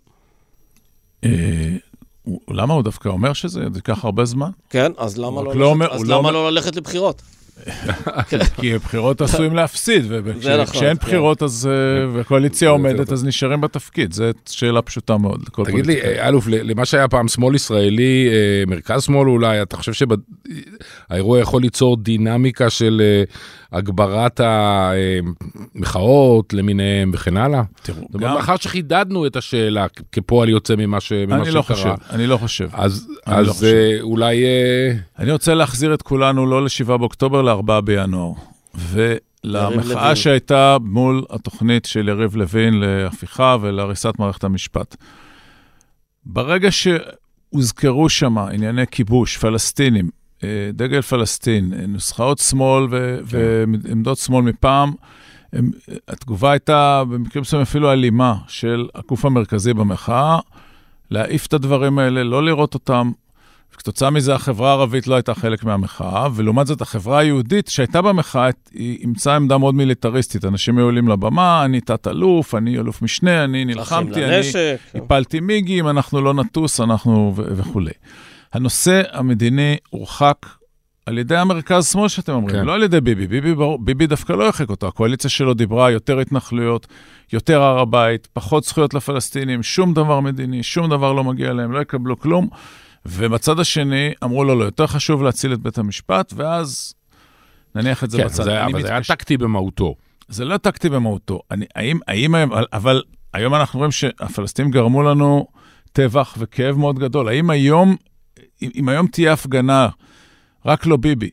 [1.24, 1.76] אה,
[2.50, 4.50] למה הוא דווקא אומר שזה ייקח הרבה זמן?
[4.70, 7.22] כן, אז למה לא, לא, לא למה לא ללכת לבחירות?
[8.60, 10.94] כי בחירות עשויים להפסיד, וכשאין נכון, כן.
[10.94, 14.12] בחירות אז, אה, והקואליציה עומדת, אז נשארים בתפקיד.
[14.12, 19.28] זו שאלה פשוטה מאוד תגיד לי, אלוף, למה שהיה פעם שמאל ישראלי, אה, מרכז שמאל
[19.28, 23.02] אולי, אתה חושב שהאירוע יכול ליצור דינמיקה של
[23.72, 24.40] הגברת
[25.74, 27.62] המחאות למיניהם וכן הלאה?
[27.82, 31.76] תראו, זאת אומרת, מאחר שחידדנו את השאלה כפועל יוצא ממה ש- ממה אני לא שקרה,
[31.76, 32.68] חושב, אני לא חושב.
[32.72, 33.64] אז, אני לא אז חושב.
[33.66, 34.44] אה, אולי...
[34.44, 38.32] אה, אני רוצה להחזיר את כולנו לא ל-7 באוקטובר, ל-4 בינואר.
[38.74, 40.16] ולמחאה.
[40.16, 44.96] שהייתה מול התוכנית של יריב לוין להפיכה ולהריסת מערכת המשפט.
[46.26, 50.10] ברגע שהוזכרו שם ענייני כיבוש, פלסטינים, אה,
[50.72, 54.92] דגל פלסטין, אה, נוסחאות שמאל ו- ועמדות שמאל מפעם,
[55.52, 55.70] הם,
[56.08, 60.38] התגובה הייתה במקרים מסוימים אפילו אלימה של הגוף המרכזי במחאה,
[61.10, 63.10] להעיף את הדברים האלה, לא לראות אותם.
[63.74, 68.98] וכתוצאה מזה החברה הערבית לא הייתה חלק מהמחאה, ולעומת זאת החברה היהודית שהייתה במחאה, היא
[69.00, 70.44] אימצה עמדה מאוד מיליטריסטית.
[70.44, 74.76] אנשים היו עולים לבמה, אני תת-אלוף, אני אלוף משנה, אני נלחמתי, אני לנשק.
[74.94, 77.90] הפלתי מיגים, אנחנו לא נטוס, אנחנו ו- וכולי.
[78.52, 80.46] הנושא המדיני הורחק
[81.06, 82.60] על ידי המרכז-שמאל שאתם אומרים, כן.
[82.60, 82.66] כן.
[82.66, 83.26] לא על ידי ביבי.
[83.26, 86.86] ביבי, ברור- ביבי דווקא לא הרחיק אותו, הקואליציה שלו דיברה יותר התנחלויות,
[87.32, 91.80] יותר הר הבית, פחות זכויות לפלסטינים, שום דבר מדיני, שום דבר לא מגיע להם, לא
[91.80, 92.48] יקבלו כלום.
[93.06, 96.94] ובצד השני אמרו לו, לא, יותר חשוב להציל את בית המשפט, ואז
[97.74, 98.42] נניח את זה כן, בצד.
[98.42, 99.94] זה, אני אבל זה היה טקטי במהותו.
[100.28, 101.40] זה לא טקטי במהותו.
[101.50, 103.02] אני, האם, האם היום, אבל
[103.34, 105.46] היום אנחנו רואים שהפלסטינים גרמו לנו
[105.92, 107.28] טבח וכאב מאוד גדול.
[107.28, 107.96] האם היום,
[108.62, 109.88] אם, היום תהיה הפגנה,
[110.66, 111.30] רק לא ביבי,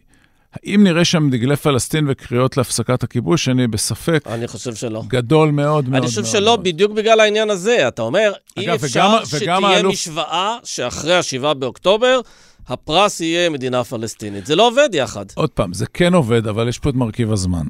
[0.53, 3.49] האם נראה שם דגלי פלסטין וקריאות להפסקת הכיבוש?
[3.49, 5.03] אני בספק אני חושב שלא.
[5.07, 5.95] גדול מאוד מאוד.
[6.01, 6.63] אני חושב מאוד שלא מאוד.
[6.63, 7.87] בדיוק בגלל העניין הזה.
[7.87, 12.19] אתה אומר, אי אפשר וגם- וגם שתהיה האלוף- משוואה שאחרי ה-7 באוקטובר,
[12.67, 14.45] הפרס יהיה מדינה פלסטינית.
[14.45, 15.25] זה לא עובד יחד.
[15.35, 17.63] עוד פעם, זה כן עובד, אבל יש פה את מרכיב הזמן.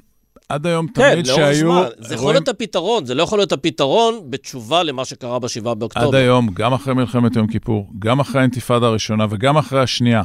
[0.50, 1.72] עד היום כן, תמיד לאורך שהיו...
[1.74, 1.88] זמן.
[2.00, 5.80] זה יכול רואים- להיות הפתרון, זה לא יכול להיות הפתרון בתשובה למה שקרה ב-7 עד
[5.80, 6.18] באוקטובר.
[6.18, 10.24] היום, גם אחרי מלחמת יום כיפור, גם אחרי האינתיפאדה הראשונה וגם אחרי השנייה,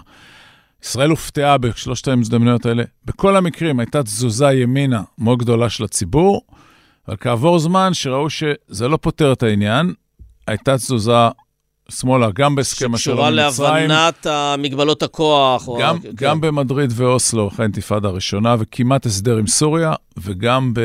[0.84, 2.82] ישראל הופתעה בשלושת ההזדמנויות האלה.
[3.04, 6.42] בכל המקרים הייתה תזוזה ימינה מאוד גדולה של הציבור,
[7.08, 9.94] אבל כעבור זמן שראו שזה לא פותר את העניין,
[10.46, 11.12] הייתה תזוזה
[11.90, 14.26] שמאלה, גם בהסכם השלום שקשורה עם מצרים, להבנת
[14.58, 15.68] מגבלות הכוח.
[15.68, 16.08] או- גם, כן.
[16.14, 20.80] גם במדריד ואוסלו, אחרי האינתיפאדה הראשונה, וכמעט הסדר עם סוריה, וגם ב...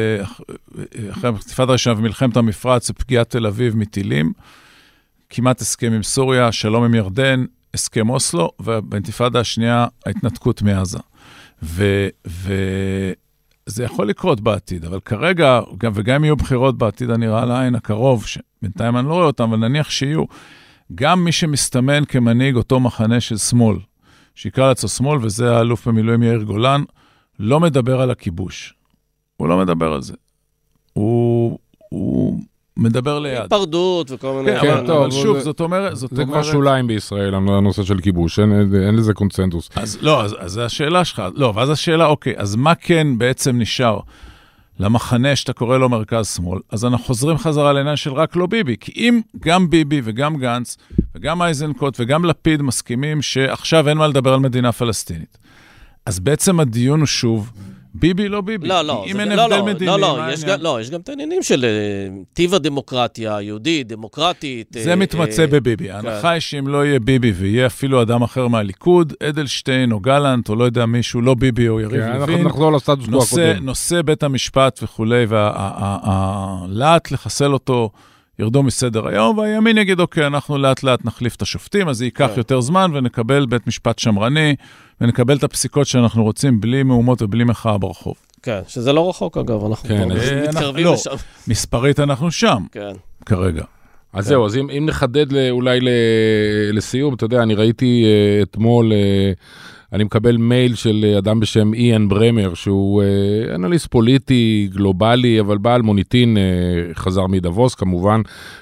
[1.11, 4.33] אחרי האינתיפאדה הראשונה ומלחמת המפרץ ופגיעת תל אביב מטילים,
[5.29, 10.99] כמעט הסכם עם סוריה, שלום עם ירדן, הסכם אוסלו, ובאינתיפאדה השנייה, ההתנתקות מעזה.
[11.63, 12.07] ו...
[12.27, 12.53] ו...
[13.65, 18.25] זה יכול לקרות בעתיד, אבל כרגע, גם, וגם אם יהיו בחירות בעתיד הנראה לעין הקרוב,
[18.25, 20.23] שבינתיים אני לא רואה אותם, אבל נניח שיהיו,
[20.95, 23.77] גם מי שמסתמן כמנהיג אותו מחנה של שמאל,
[24.35, 26.83] שיקרא לעצמו שמאל, וזה האלוף במילואים יאיר גולן,
[27.39, 28.73] לא מדבר על הכיבוש.
[29.37, 30.13] הוא לא מדבר על זה.
[30.93, 32.39] הוא, הוא
[32.77, 33.41] מדבר ליד.
[33.41, 34.59] היפרדות וכל מיני...
[34.59, 35.95] כן, כן, אבל, טוב, אבל שוב, זה- זאת אומרת...
[35.97, 38.51] זאת זה אומרת, כבר שוליים בישראל, הנושא של כיבוש, אין,
[38.87, 39.69] אין לזה קונצנזוס.
[39.75, 41.23] אז לא, אז, אז זה השאלה שלך.
[41.35, 43.99] לא, ואז השאלה, אוקיי, אז מה כן בעצם נשאר
[44.79, 46.59] למחנה שאתה קורא לו מרכז-שמאל?
[46.69, 48.75] אז אנחנו חוזרים חזרה לעניין של רק לא ביבי.
[48.79, 50.77] כי אם גם ביבי וגם גנץ
[51.15, 55.37] וגם איזנקוט וגם לפיד מסכימים שעכשיו אין מה לדבר על מדינה פלסטינית,
[56.05, 57.51] אז בעצם הדיון הוא שוב,
[57.99, 58.67] ביבי לא ביבי.
[58.67, 60.57] לא, לא, אם זה- אין לא, הבדל לא, מדיני, לא, לא, מה יש העניין?
[60.57, 61.69] גם, לא, יש גם את העניינים של אה,
[62.33, 64.67] טיב הדמוקרטיה, יהודית, דמוקרטית.
[64.79, 65.91] זה אה, מתמצא אה, בביבי.
[65.91, 70.55] ההנחה היא שאם לא יהיה ביבי ויהיה אפילו אדם אחר מהליכוד, אדלשטיין או גלנט או
[70.55, 73.65] לא יודע מישהו, לא ביבי או יריב כן, אנחנו לוין, נחזור לסטטוס קוו נושא, הקודם.
[73.65, 77.89] נושא בית המשפט וכולי, והלהט לחסל אותו
[78.39, 82.27] ירדו מסדר היום, והימין יגיד, אוקיי, אנחנו לאט לאט נחליף את השופטים, אז זה ייקח
[82.27, 82.37] כן.
[82.37, 84.55] יותר זמן ונקבל בית משפט שמרני,
[85.01, 88.15] ונקבל את הפסיקות שאנחנו רוצים בלי מהומות ובלי מחאה ברחוב.
[88.43, 91.15] כן, שזה לא רחוק אגב, אנחנו כן, כבר אה, מתקרבים אנחנו- לשם.
[91.47, 92.93] מספרית אנחנו שם כן.
[93.25, 93.63] כרגע.
[94.13, 95.89] אז זהו, אז אם, אם נחדד ל- אולי ל,
[96.73, 101.73] לסיום, אתה יודע, אני ראיתי uh, אתמול, uh, אני מקבל מייל של אה, אדם בשם
[101.73, 108.21] איאן ברמר, שהוא uh, אנליסט פוליטי, גלובלי, אבל בעל מוניטין, uh, חזר מדבוס כמובן,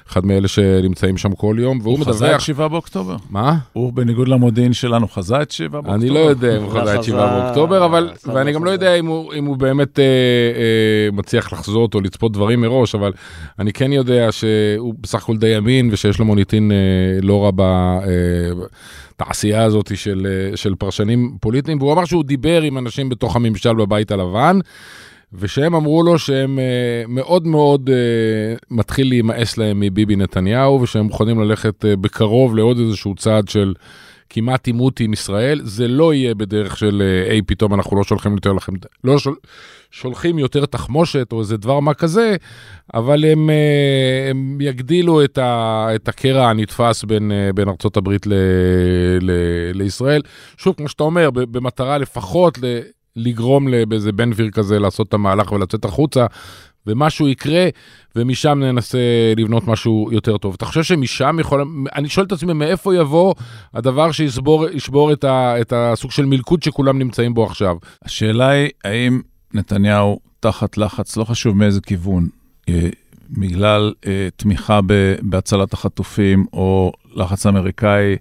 [0.10, 2.42] אחד מאלה שנמצאים שם כל יום, והוא הוא חזה את מדווח...
[2.42, 3.16] 7 באוקטובר.
[3.30, 3.58] מה?
[3.74, 5.96] הוא בניגוד למודיעין שלנו חזה את 7 באוקטובר.
[5.96, 8.70] אני לא יודע אם הוא חזה את חזה, 7 באוקטובר, אבל, חזה, ואני גם לא.
[8.74, 13.12] יודע אם הוא, אם הוא באמת אה, אה, מצליח לחזות או לצפות דברים מראש, אבל
[13.60, 16.78] אני כן יודע שהוא בסך הכל די אמין ושיש לו מוניטין אה,
[17.22, 17.52] לא רע
[19.16, 23.74] בתעשייה הזאת של, אה, של פרשנים פוליטיים, והוא אמר שהוא דיבר עם אנשים בתוך הממשל
[23.74, 24.60] בבית הלבן.
[25.34, 31.40] ושהם אמרו לו שהם uh, מאוד מאוד uh, מתחיל להימאס להם מביבי נתניהו, ושהם מוכנים
[31.40, 33.74] ללכת uh, בקרוב לעוד איזשהו צעד של
[34.34, 35.62] כמעט עימות עם ישראל.
[35.64, 39.36] זה לא יהיה בדרך של uh, היי, פתאום אנחנו לא שולחים יותר לכם, לא שול,
[39.92, 42.36] שולחים יותר תחמושת או איזה דבר מה כזה,
[42.94, 47.68] אבל הם, uh, הם יגדילו את, ה, את הקרע הנתפס בין, uh, בין
[47.98, 48.34] הברית ל,
[49.22, 49.32] ל,
[49.74, 50.22] לישראל.
[50.58, 52.80] שוב, כמו שאתה אומר, במטרה לפחות ל...
[53.16, 56.26] לגרום באיזה בן גביר כזה לעשות את המהלך ולצאת החוצה,
[56.88, 57.68] ומשהו יקרה,
[58.16, 58.98] ומשם ננסה
[59.38, 60.54] לבנות משהו יותר טוב.
[60.54, 61.66] אתה חושב שמשם יכול...
[61.96, 63.34] אני שואל את עצמי, מאיפה יבוא
[63.74, 67.76] הדבר שישבור את, ה, את הסוג של מלכוד שכולם נמצאים בו עכשיו?
[68.06, 69.22] השאלה היא, האם
[69.54, 72.28] נתניהו תחת לחץ, לא חשוב מאיזה כיוון,
[72.70, 72.90] אה,
[73.30, 78.16] בגלל אה, תמיכה ב, בהצלת החטופים או לחץ אמריקאי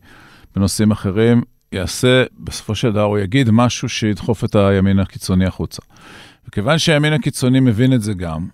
[0.56, 5.82] בנושאים אחרים, יעשה, בסופו של דבר הוא יגיד משהו שידחוף את הימין הקיצוני החוצה.
[6.48, 8.46] וכיוון שהימין הקיצוני מבין את זה גם,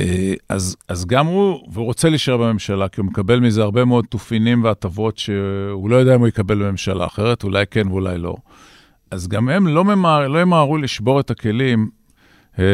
[0.00, 4.04] אה, אז, אז גם הוא, והוא רוצה להישאר בממשלה, כי הוא מקבל מזה הרבה מאוד
[4.10, 8.36] תופינים והטבות שהוא לא יודע אם הוא יקבל בממשלה אחרת, אולי כן ואולי לא.
[9.10, 11.88] אז גם הם לא, ממהר, לא ימהרו לשבור את הכלים
[12.58, 12.64] אה,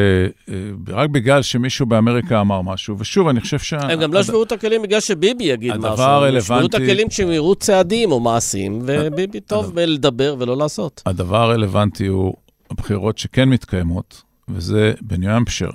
[0.48, 0.54] אה,
[0.88, 2.98] רק בגלל שמישהו באמריקה אמר משהו.
[2.98, 3.78] ושוב, אני חושב שה...
[3.80, 5.90] הם גם לא שברו את הכלים בגלל שביבי יגיד משהו.
[5.90, 6.52] הדבר הרלוונטי...
[6.54, 11.02] הם שברו את הכלים כשהם יראו צעדים או מעשים, וביבי טוב בלדבר ולא לעשות.
[11.06, 12.34] הדבר הרלוונטי הוא
[12.70, 15.70] הבחירות שכן מתקיימות, וזה בניו אמפשר.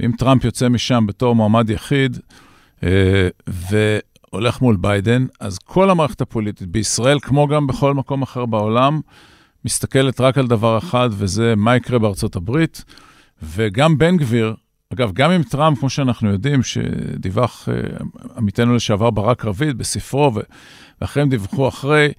[0.00, 2.18] ואם טראמפ יוצא משם בתור מועמד יחיד,
[2.84, 9.00] אה, והולך מול ביידן, אז כל המערכת הפוליטית בישראל, כמו גם בכל מקום אחר בעולם,
[9.64, 12.84] מסתכלת רק על דבר אחד, וזה מה יקרה בארצות הברית.
[13.42, 14.54] וגם בן גביר,
[14.92, 17.74] אגב, גם עם טראמפ, כמו שאנחנו יודעים, שדיווח אה,
[18.36, 20.32] עמיתנו לשעבר ברק רביד בספרו,
[21.00, 22.12] ואחרים דיווחו אחרי,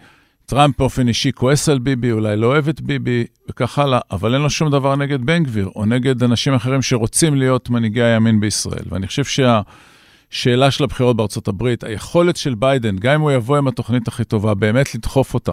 [0.50, 4.42] טראמפ באופן אישי כועס על ביבי, אולי לא אוהב את ביבי, וכך הלאה, אבל אין
[4.42, 8.84] לו שום דבר נגד בן גביר, או נגד אנשים אחרים שרוצים להיות מנהיגי הימין בישראל.
[8.90, 13.68] ואני חושב שהשאלה של הבחירות בארצות הברית, היכולת של ביידן, גם אם הוא יבוא עם
[13.68, 15.52] התוכנית הכי טובה, באמת לדחוף אותה.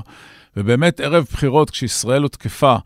[0.56, 2.76] ובאמת, ערב בחירות, כשישראל הותקפה,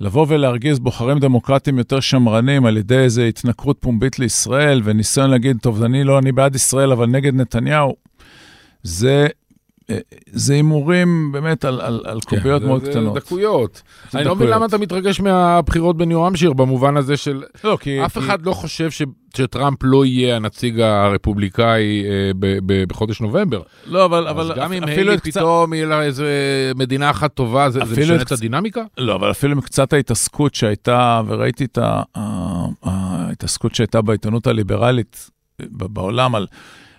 [0.00, 5.82] לבוא ולהרגיז בוחרים דמוקרטיים יותר שמרנים על ידי איזו התנכרות פומבית לישראל, וניסיון להגיד, טוב,
[5.82, 7.96] אני לא, אני בעד ישראל, אבל נגד נתניהו,
[8.82, 9.26] זה
[10.32, 13.14] זה הימורים באמת על, על, על כן, קוביות מאוד זה קטנות.
[13.14, 13.82] זה דקויות.
[14.10, 14.26] זה אני דקויות.
[14.26, 17.42] לא מבין למה אתה מתרגש מהבחירות בניו אמשיר במובן הזה של...
[17.64, 18.04] לא, כי...
[18.04, 18.24] אף כי...
[18.24, 19.02] אחד לא חושב ש...
[19.36, 23.62] שטראמפ לא יהיה הנציג הרפובליקאי אה, ב, ב, בחודש נובמבר.
[23.86, 24.28] לא, אבל...
[24.28, 25.30] אבל גם אם היילי קצת...
[25.30, 26.26] פתאום יהיה לה איזה
[26.76, 28.82] מדינה אחת טובה, זה, זה משנה את, את הדינמיקה?
[28.98, 31.78] לא, אבל אפילו עם קצת ההתעסקות שהייתה, וראיתי את
[32.84, 35.30] ההתעסקות שהייתה בעיתונות הליברלית
[35.70, 36.46] בעולם על...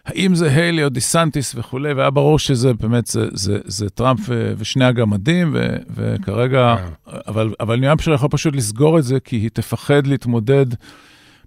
[0.06, 4.20] האם זה היילי או דיסנטיס וכולי, והיה ברור שזה באמת, זה, זה, זה טראמפ
[4.58, 7.12] ושני הגמדים, ו, וכרגע, כן.
[7.28, 10.66] אבל, אבל ניו אמפשר יכול פשוט לסגור את זה, כי היא תפחד להתמודד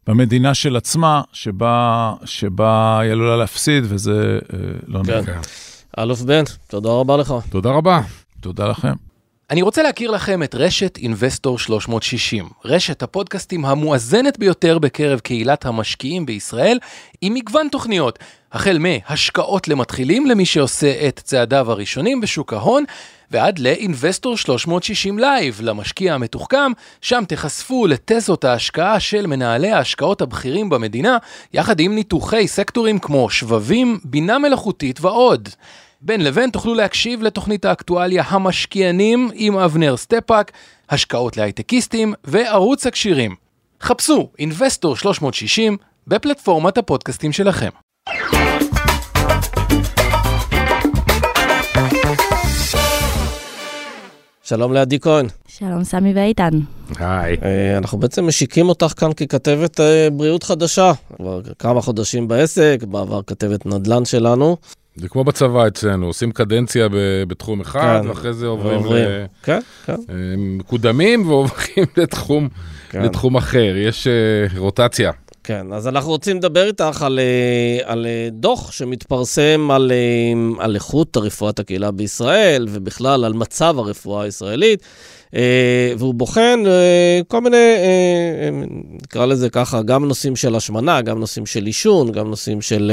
[0.07, 5.21] במדינה של עצמה, שבה, שבה היא עלולה להפסיד, וזה אה, לא כן.
[5.21, 5.41] נראה.
[5.99, 7.35] אלוף בן, תודה רבה לך.
[7.51, 8.01] תודה רבה.
[8.41, 8.93] תודה לכם.
[9.51, 16.27] אני רוצה להכיר לכם את רשת Investor 360, רשת הפודקאסטים המואזנת ביותר בקרב קהילת המשקיעים
[16.27, 16.79] בישראל,
[17.21, 18.19] עם מגוון תוכניות,
[18.53, 22.85] החל מהשקעות למתחילים למי שעושה את צעדיו הראשונים בשוק ההון,
[23.31, 30.69] ועד ל Investor 360 Live, למשקיע המתוחכם, שם תחשפו לתזות ההשקעה של מנהלי ההשקעות הבכירים
[30.69, 31.19] במדינה,
[31.53, 35.49] יחד עם ניתוחי סקטורים כמו שבבים, בינה מלאכותית ועוד.
[36.01, 40.53] בין לבין תוכלו להקשיב לתוכנית האקטואליה המשקיענים עם אבנר סטפק,
[40.91, 43.35] השקעות להייטקיסטים וערוץ הכשירים.
[43.81, 47.71] חפשו Investor 360 בפלטפורמת הפודקאסטים שלכם.
[54.43, 55.27] שלום לעדי כהן.
[55.49, 56.51] שלום סמי ואיתן.
[56.99, 57.37] היי.
[57.43, 60.93] אה, אנחנו בעצם משיקים אותך כאן ככתבת אה, בריאות חדשה.
[61.17, 64.57] כבר כמה חודשים בעסק, בעבר כתבת נדל"ן שלנו.
[64.97, 66.89] זה כמו בצבא אצלנו, עושים קדנציה
[67.29, 69.05] בתחום אחד, כן, ואחרי זה עוברים, ועוברים.
[69.05, 69.25] ל...
[69.43, 69.93] כן, כן.
[69.93, 72.49] אה, מקודמים ועוברים לתחום,
[72.91, 73.03] כן.
[73.03, 75.11] לתחום אחר, יש uh, רוטציה.
[75.45, 79.93] כן, אז אנחנו רוצים לדבר איתך על, אה, על דוח שמתפרסם על,
[80.59, 84.83] על איכות רפואת הקהילה בישראל, ובכלל על מצב הרפואה הישראלית.
[85.37, 88.51] אה, והוא בוחן אה, כל מיני, אה,
[89.03, 92.93] נקרא לזה ככה, גם נושאים של השמנה, גם נושאים של עישון, גם נושאים של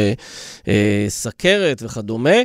[1.07, 2.37] סכרת וכדומה.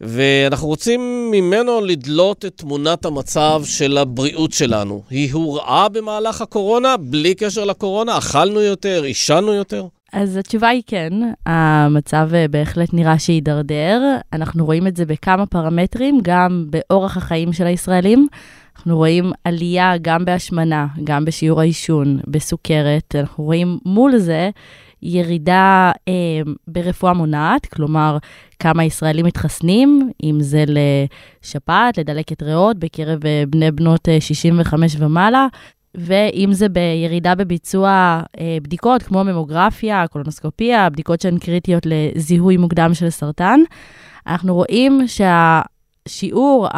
[0.00, 5.02] ואנחנו רוצים ממנו לדלות את תמונת המצב של הבריאות שלנו.
[5.10, 8.18] היא הורעה במהלך הקורונה, בלי קשר לקורונה?
[8.18, 9.86] אכלנו יותר, עישנו יותר?
[10.12, 11.12] אז התשובה היא כן,
[11.46, 14.16] המצב בהחלט נראה שהידרדר.
[14.32, 18.28] אנחנו רואים את זה בכמה פרמטרים, גם באורח החיים של הישראלים.
[18.76, 23.14] אנחנו רואים עלייה גם בהשמנה, גם בשיעור העישון, בסוכרת.
[23.18, 24.50] אנחנו רואים מול זה
[25.02, 26.12] ירידה אה,
[26.68, 28.18] ברפואה מונעת, כלומר,
[28.58, 35.46] כמה ישראלים מתחסנים, אם זה לשפעת, לדלקת ריאות, בקרב אה, בני בנות אה, 65 ומעלה,
[35.94, 43.10] ואם זה בירידה בביצוע אה, בדיקות כמו ממוגרפיה, קולונוסקופיה, בדיקות שהן קריטיות לזיהוי מוקדם של
[43.10, 43.60] סרטן.
[44.26, 46.68] אנחנו רואים שהשיעור,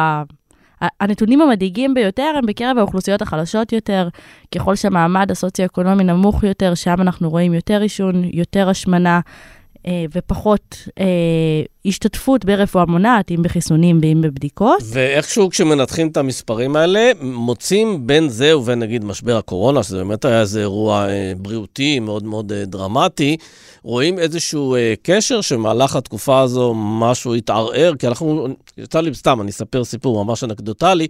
[1.01, 4.07] הנתונים המדאיגים ביותר הם בקרב האוכלוסיות החלשות יותר.
[4.55, 9.19] ככל שהמעמד הסוציו-אקונומי נמוך יותר, שם אנחנו רואים יותר עישון, יותר השמנה.
[9.87, 11.05] אה, ופחות אה,
[11.85, 14.81] השתתפות ברפואה מונעת, אם בחיסונים ואם בבדיקות.
[14.85, 20.41] ואיכשהו כשמנתחים את המספרים האלה, מוצאים בין זה ובין נגיד משבר הקורונה, שזה באמת היה
[20.41, 23.37] איזה אירוע אה, בריאותי מאוד מאוד אה, דרמטי,
[23.83, 29.51] רואים איזשהו אה, קשר שמהלך התקופה הזו משהו התערער, כי אנחנו, יצא לי סתם, אני
[29.51, 31.07] אספר סיפור ממש אנקדוטלי,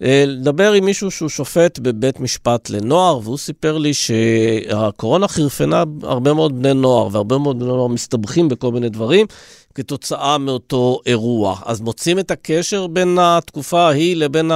[0.00, 6.62] לדבר עם מישהו שהוא שופט בבית משפט לנוער, והוא סיפר לי שהקורונה חירפנה הרבה מאוד
[6.62, 9.26] בני נוער, והרבה מאוד בני נוער מסתבכים בכל מיני דברים.
[9.74, 11.56] כתוצאה מאותו אירוע.
[11.64, 14.50] אז מוצאים את הקשר בין התקופה ההיא לבין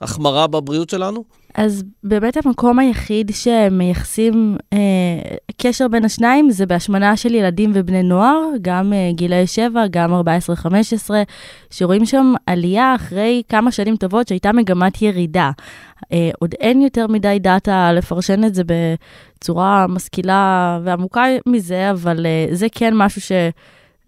[0.00, 1.24] ההחמרה בבריאות שלנו?
[1.54, 4.78] אז באמת המקום היחיד שמייחסים אה,
[5.56, 11.10] קשר בין השניים זה בהשמנה של ילדים ובני נוער, גם אה, גילאי 7, גם 14-15,
[11.70, 15.50] שרואים שם עלייה אחרי כמה שנים טובות שהייתה מגמת ירידה.
[16.12, 22.46] אה, עוד אין יותר מדי דאטה לפרשן את זה בצורה משכילה ועמוקה מזה, אבל אה,
[22.52, 23.32] זה כן משהו ש...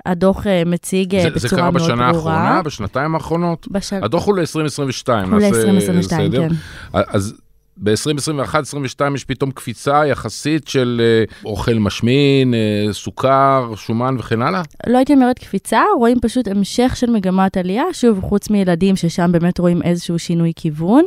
[0.06, 1.88] הדוח אה, מציג אה, זה, בצורה מאוד ברורה.
[1.88, 3.68] זה קרה בשנה האחרונה, בשנתיים האחרונות?
[3.70, 3.92] בש...
[3.92, 6.48] הדוח הוא ל-2022, הוא ל-2022, כן.
[6.92, 7.34] אז
[7.82, 14.62] ב-2021-2022 יש פתאום קפיצה יחסית של uh, אוכל משמין, uh, סוכר, שומן וכן הלאה?
[14.86, 19.58] לא הייתי אומרת קפיצה, רואים פשוט המשך של מגמת עלייה, שוב, חוץ מילדים ששם באמת
[19.58, 21.04] רואים איזשהו שינוי כיוון.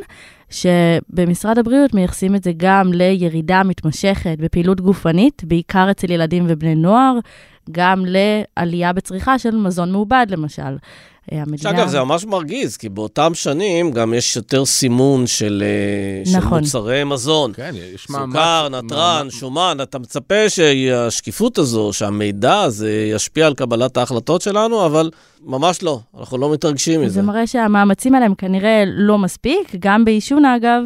[0.49, 7.13] שבמשרד הבריאות מייחסים את זה גם לירידה מתמשכת בפעילות גופנית, בעיקר אצל ילדים ובני נוער,
[7.71, 10.77] גם לעלייה בצריכה של מזון מעובד, למשל.
[11.31, 11.57] אה, המדינה...
[11.57, 16.63] שאגב, זה ממש מרגיז, כי באותם שנים גם יש יותר סימון של, אה, נכון.
[16.63, 17.53] של מוצרי מזון.
[17.53, 18.85] כן, יש סוכר, מעמד...
[18.85, 19.31] נתרן, מעמד...
[19.31, 19.77] שומן.
[19.81, 25.11] אתה מצפה שהשקיפות הזו, שהמידע הזה ישפיע על קבלת ההחלטות שלנו, אבל
[25.45, 27.13] ממש לא, אנחנו לא מתרגשים מזה.
[27.13, 30.81] זה מראה שהמאמצים האלה הם כנראה לא מספיק, גם בעישון אגב.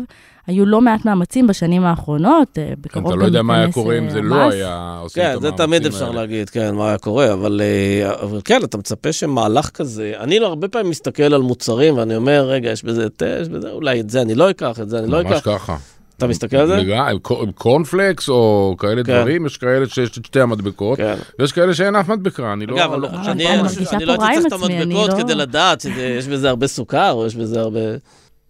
[0.47, 4.09] היו לא מעט מאמצים בשנים האחרונות, אה, בקרוב אתה לא יודע מה היה קורה אם
[4.09, 5.51] זה לא היה עושים כן, את המאמצים האלה.
[5.51, 9.13] כן, זה תמיד אפשר להגיד, כן, מה היה קורה, אבל, אה, אבל כן, אתה מצפה
[9.13, 13.07] שמהלך כזה, אני לא הרבה פעמים מסתכל על מוצרים ואני אומר, רגע, יש בזה,
[13.41, 15.31] יש בזה, אולי את זה אני לא אקח, את זה אני לא אקח.
[15.31, 15.77] ממש ככה.
[16.17, 16.81] אתה מסתכל על זה?
[17.55, 19.19] קורנפלקס או כאלה כן.
[19.19, 21.15] דברים, יש כאלה שיש את שתי המדבקות, כן.
[21.39, 23.07] ויש כאלה שאין אף מדבקה, אני לא, אגב, לא.
[23.07, 23.47] אני,
[23.93, 27.35] אני לא הייתי צריך את המדבקות לא- כדי לדעת שיש בזה הרבה סוכר, או יש
[27.35, 27.79] בזה הרבה...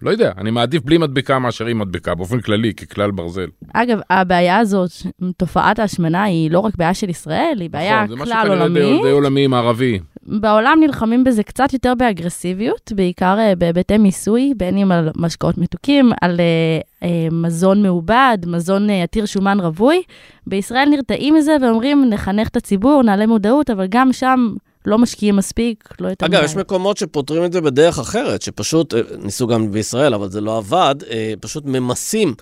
[0.01, 3.47] לא יודע, אני מעדיף בלי מדבקה מאשר עם מדבקה, באופן כללי, ככלל ברזל.
[3.73, 4.91] אגב, הבעיה הזאת,
[5.37, 8.59] תופעת ההשמנה היא לא רק בעיה של ישראל, היא בעיה נכון, כלל עולמית.
[8.59, 9.99] נכון, זה משהו כנראה די עולמי מערבי.
[10.25, 16.11] בעולם נלחמים בזה קצת יותר באגרסיביות, בעיקר uh, בהיבטי מיסוי, בין אם על משקאות מתוקים,
[16.21, 20.01] על uh, uh, מזון מעובד, מזון uh, עתיר שומן רווי.
[20.47, 24.53] בישראל נרתעים מזה ואומרים, נחנך את הציבור, נעלה מודעות, אבל גם שם...
[24.85, 26.37] לא משקיעים מספיק, לא יותר מדי.
[26.37, 30.41] אגב, יש מקומות שפותרים את זה בדרך אחרת, שפשוט, אה, ניסו גם בישראל, אבל זה
[30.41, 32.35] לא עבד, אה, פשוט ממסים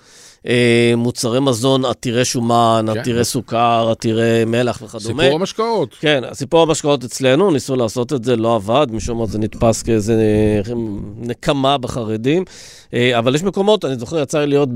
[0.96, 2.98] מוצרי מזון עתירי שומן, כן.
[2.98, 5.22] עתירי סוכר, עתירי מלח וכדומה.
[5.22, 5.94] סיפור המשקאות.
[6.00, 10.14] כן, סיפור המשקאות אצלנו, ניסו לעשות את זה, לא עבד, משום מה זה נתפס כאיזה
[11.16, 12.44] נקמה בחרדים.
[13.18, 14.68] אבל יש מקומות, אני זוכר, יצא לי להיות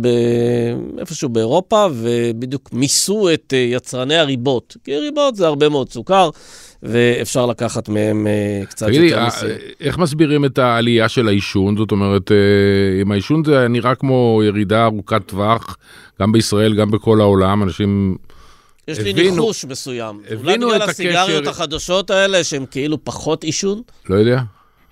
[0.99, 4.77] איפשהו באירופה, ובדיוק מיסו את יצרני הריבות.
[4.85, 6.31] כי ריבות זה הרבה מאוד סוכר.
[6.83, 9.49] ואפשר לקחת מהם uh, קצת תגידי, יותר מיסים.
[9.81, 11.77] איך מסבירים את העלייה של העישון?
[11.77, 15.56] זאת אומרת, uh, עם העישון זה נראה כמו ירידה ארוכת טווח,
[16.21, 18.17] גם בישראל, גם בכל העולם, אנשים...
[18.89, 20.21] יש הבינו, לי ניחוש מסוים.
[20.37, 21.51] אולי בגלל הסיגריות הקשר...
[21.51, 23.83] החדשות האלה, שהן כאילו פחות עישון?
[24.09, 24.43] לא יודע.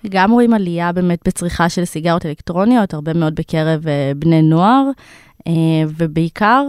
[0.09, 4.83] גם רואים עלייה באמת בצריכה של סיגריות אלקטרוניות, הרבה מאוד בקרב uh, בני נוער,
[5.39, 5.51] uh,
[5.97, 6.63] ובעיקר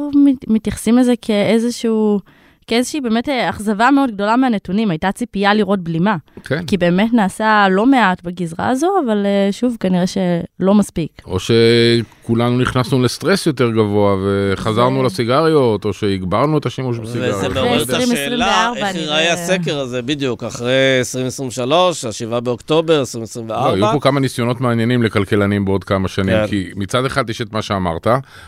[0.49, 2.21] מתייחסים לזה כאיזשהו...
[2.67, 6.17] כאיזושהי באמת אה, אכזבה מאוד גדולה מהנתונים, הייתה ציפייה לראות בלימה.
[6.45, 6.67] כן.
[6.67, 11.11] כי באמת נעשה לא מעט בגזרה הזו, אבל אה, שוב, כנראה שלא מספיק.
[11.27, 15.03] או שכולנו נכנסנו לסטרס יותר גבוה וחזרנו.
[15.03, 17.37] לסיגריות, או שהגברנו את השימוש בסיגריות.
[17.37, 23.61] וזה מעורר את השאלה, איך ייראה הסקר הזה בדיוק, אחרי 2023, ה-7 באוקטובר, 2024.
[23.61, 26.47] לא, היו פה כמה ניסיונות מעניינים לכלכלנים בעוד כמה שנים, כן.
[26.47, 28.07] כי מצד אחד יש את מה שאמרת,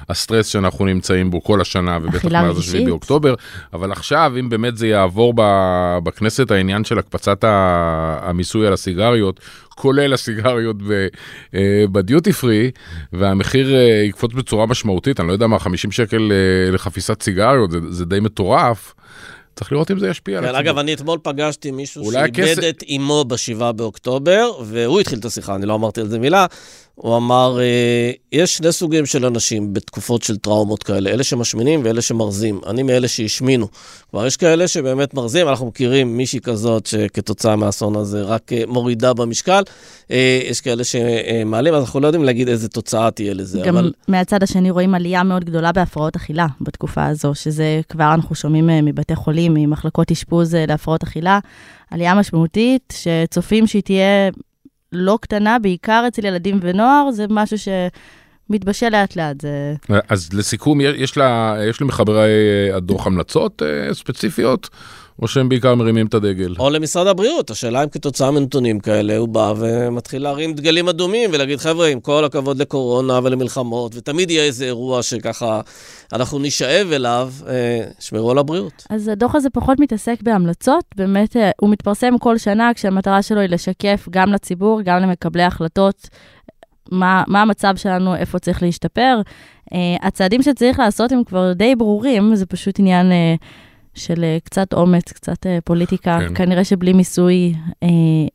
[0.09, 3.35] הסטרס שאנחנו נמצאים בו כל השנה, ובטח מאז 7 באוקטובר,
[3.73, 4.08] אבל עכשיו...
[4.09, 5.35] עכשיו, אם באמת זה יעבור
[6.05, 7.45] בכנסת העניין של הקפצת
[8.23, 10.77] המיסוי על הסיגריות, כולל הסיגריות
[11.55, 12.71] אה, בדיוטי פרי,
[13.13, 17.79] והמחיר אה, יקפוץ בצורה משמעותית, אני לא יודע מה, 50 שקל אה, לחפיסת סיגריות, זה,
[17.91, 18.95] זה די מטורף.
[19.57, 20.71] צריך לראות אם זה ישפיע על כן, הציבור.
[20.71, 22.59] אגב, אני אתמול פגשתי מישהו שאיבד הכס...
[22.59, 26.47] את אימו ב-7 באוקטובר, והוא התחיל את השיחה, אני לא אמרתי על זה מילה.
[27.01, 32.03] הוא אמר, אה, יש שני סוגים של אנשים בתקופות של טראומות כאלה, אלה שמשמינים ואלה
[32.03, 32.61] שמרזים.
[32.67, 33.69] אני מאלה שהשמינו.
[34.11, 39.15] כלומר, יש כאלה שבאמת מרזים, אנחנו מכירים מישהי כזאת שכתוצאה מהאסון הזה רק אה, מורידה
[39.15, 39.63] במשקל.
[40.11, 43.93] אה, יש כאלה שמעלים, אז אנחנו לא יודעים להגיד איזה תוצאה תהיה לזה, גם אבל...
[44.09, 49.15] מהצד השני רואים עלייה מאוד גדולה בהפרעות אכילה בתקופה הזו, שזה כבר אנחנו שומעים מבתי
[49.15, 51.39] חולים, ממחלקות אשפוז להפרעות אכילה,
[51.91, 54.31] עלייה משמעותית, שצופים שהיא תהיה
[54.93, 57.57] לא קטנה, בעיקר אצל ילדים ונוער, זה משהו
[58.49, 59.41] שמתבשל לאט לאט.
[59.41, 59.75] זה...
[60.09, 64.69] אז לסיכום, יש, לה, יש למחברי הדוח המלצות אה, ספציפיות,
[65.23, 66.55] או שהם בעיקר מרימים את הדגל?
[66.59, 71.59] או למשרד הבריאות, השאלה אם כתוצאה מנתונים כאלה הוא בא ומתחיל להרים דגלים אדומים ולהגיד,
[71.59, 75.61] חבר'ה, עם כל הכבוד לקורונה ולמלחמות, ותמיד יהיה איזה אירוע שככה
[76.13, 78.87] אנחנו נשאב אליו, אה, שמרו על הבריאות.
[78.91, 83.49] אז הדוח הזה פחות מתעסק בהמלצות, באמת אה, הוא מתפרסם כל שנה כשהמטרה שלו היא
[83.49, 86.09] לשקף גם לציבור, גם למקבלי ההחלטות,
[86.93, 89.21] מה, מה המצב שלנו, איפה צריך להשתפר.
[89.75, 93.35] אה, הצעדים שצריך לעשות הם כבר די ברורים, זה פשוט עניין אה,
[93.95, 96.19] של אה, קצת אומץ, קצת אה, פוליטיקה.
[96.21, 96.35] כן.
[96.35, 97.89] כנראה שבלי מיסוי אה,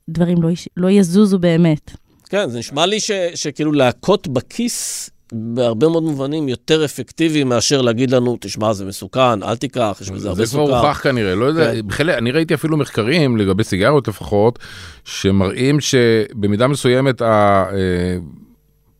[0.10, 1.92] דברים לא, יש, לא יזוזו באמת.
[2.30, 8.12] כן, זה נשמע לי ש, שכאילו להכות בכיס בהרבה מאוד מובנים יותר אפקטיבי מאשר להגיד
[8.12, 10.88] לנו, תשמע, זה מסוכן, אל תיקח, יש בזה הרבה זה כבר סוכר.
[10.88, 11.88] הוכח כנראה, לא יודע, כן.
[11.88, 14.60] בחלק, אני ראיתי אפילו מחקרים לגבי סיגריות לפחות,
[15.04, 17.22] שמראים שבמידה מסוימת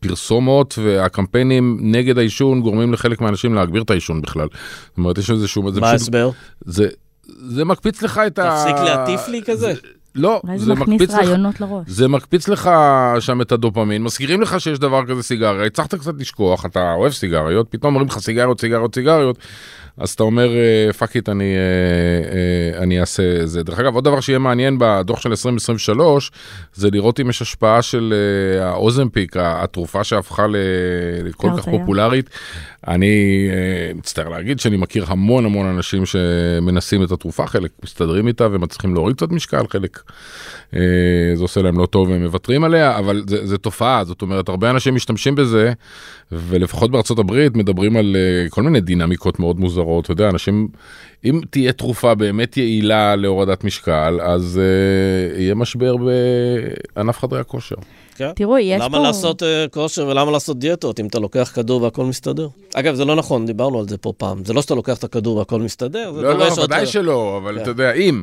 [0.04, 4.48] הפרסומות והקמפיינים נגד העישון גורמים לחלק מהאנשים להגביר את העישון בכלל.
[4.88, 5.72] זאת אומרת, יש איזשהו...
[5.72, 6.30] זה מה ההסבר?
[6.64, 6.88] זה,
[7.48, 8.50] זה מקפיץ לך את ה...
[8.50, 9.72] תפסיק להטיף לי כזה?
[10.14, 11.18] לא, אולי זה זה מקפיץ לך...
[11.18, 11.84] רעיונות לראש.
[11.88, 12.70] זה מקפיץ לך
[13.20, 17.66] שם את הדופמין, מזכירים לך שיש דבר כזה סיגריה, הצלחת קצת לשכוח, אתה אוהב סיגריות,
[17.70, 19.38] פתאום אומרים לך סיגריות, סיגריות, סיגריות,
[19.98, 20.48] אז אתה אומר,
[20.98, 23.62] fuck it, אני, אה, אה, אני אעשה זה.
[23.62, 26.30] דרך אגב, עוד דבר שיהיה מעניין בדוח של 2023,
[26.74, 30.46] זה לראות אם יש השפעה של אה, האוזמפיק, התרופה שהפכה
[31.24, 31.78] לכל כך הרצאה.
[31.78, 32.30] פופולרית.
[32.88, 38.48] אני אה, מצטער להגיד שאני מכיר המון המון אנשים שמנסים את התרופה, חלק מסתדרים איתה
[38.52, 40.02] ומצליחים להוריד קצת משקל, חלק
[40.74, 40.80] אה,
[41.34, 44.70] זה עושה להם לא טוב והם מוותרים עליה, אבל זה, זה תופעה, זאת אומרת, הרבה
[44.70, 45.72] אנשים משתמשים בזה,
[46.32, 50.68] ולפחות בארצות הברית מדברים על אה, כל מיני דינמיקות מאוד מוזרות, אתה יודע, אנשים,
[51.24, 54.60] אם תהיה תרופה באמת יעילה להורדת משקל, אז
[55.36, 57.76] יהיה משבר בענף חדרי הכושר.
[58.14, 58.30] כן.
[58.36, 59.02] תראו, יש למה פה...
[59.02, 62.48] לעשות uh, כושר ולמה לעשות דיאטות אם אתה לוקח כדור והכל מסתדר?
[62.74, 64.44] אגב, זה לא נכון, דיברנו על זה פה פעם.
[64.44, 67.56] זה לא שאתה לוקח את הכדור והכל מסתדר, זה לא, לא, עוד- ודאי שלא, אבל
[67.56, 67.62] כן.
[67.62, 68.22] אתה יודע, אם.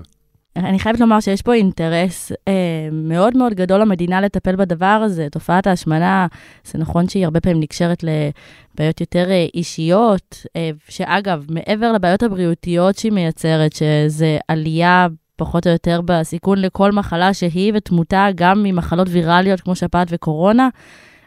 [0.56, 2.54] אני חייבת לומר שיש פה אינטרס אה,
[2.92, 5.28] מאוד מאוד גדול למדינה לטפל בדבר הזה.
[5.32, 6.28] תופעת ההשמנה,
[6.64, 12.98] זה נכון שהיא הרבה פעמים נקשרת לבעיות יותר אה, אישיות, אה, שאגב, מעבר לבעיות הבריאותיות
[12.98, 15.08] שהיא מייצרת, שזה עלייה
[15.42, 20.70] פחות או יותר בסיכון לכל מחלה שהיא, ותמותה גם ממחלות ויראליות כמו שפעת וקורונה,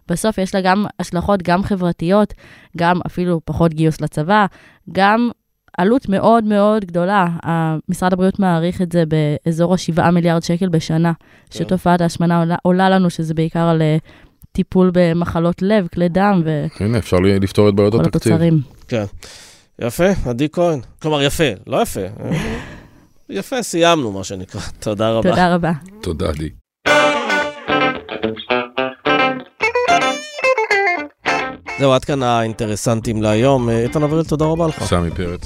[0.09, 2.35] בסוף יש לה גם השלכות גם חברתיות,
[2.77, 4.47] גם אפילו פחות גיוס לצבא,
[4.93, 5.31] גם
[5.79, 7.27] עלות מאוד מאוד גדולה.
[7.89, 11.13] משרד הבריאות מעריך את זה באזור ה-7 מיליארד שקל בשנה,
[11.51, 11.59] כן.
[11.59, 13.97] שתופעת ההשמנה עולה, עולה לנו, שזה בעיקר על אה,
[14.53, 16.43] טיפול במחלות לב, כלי דם
[16.81, 18.33] הנה, אפשר לי- לפתור את בעיות התקציב.
[18.33, 18.61] התוצרים.
[18.89, 19.05] כן.
[19.81, 20.81] יפה, עדי כהן.
[21.03, 22.01] כלומר, יפה, לא יפה.
[23.29, 24.61] יפה, סיימנו, מה שנקרא.
[24.81, 25.31] תודה רבה.
[25.31, 25.73] תודה רבה.
[26.01, 26.49] תודה, עדי.
[31.79, 33.69] זהו, עד כאן האינטרסנטים להיום.
[33.69, 34.85] אה, איתן אבריאל, תודה רבה לך.
[34.85, 35.41] סמי פרץ.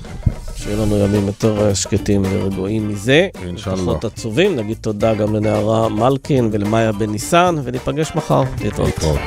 [0.57, 3.29] שיהיו לנו ימים יותר אה, שקטים ורגועים מזה.
[3.47, 3.76] אינשאללה.
[3.76, 4.57] פחות עצובים.
[4.57, 8.43] נגיד תודה גם לנערה מלקין ולמאיה בן ניסן, וניפגש מחר.
[8.64, 8.89] להתראות.
[8.89, 9.18] להתראות.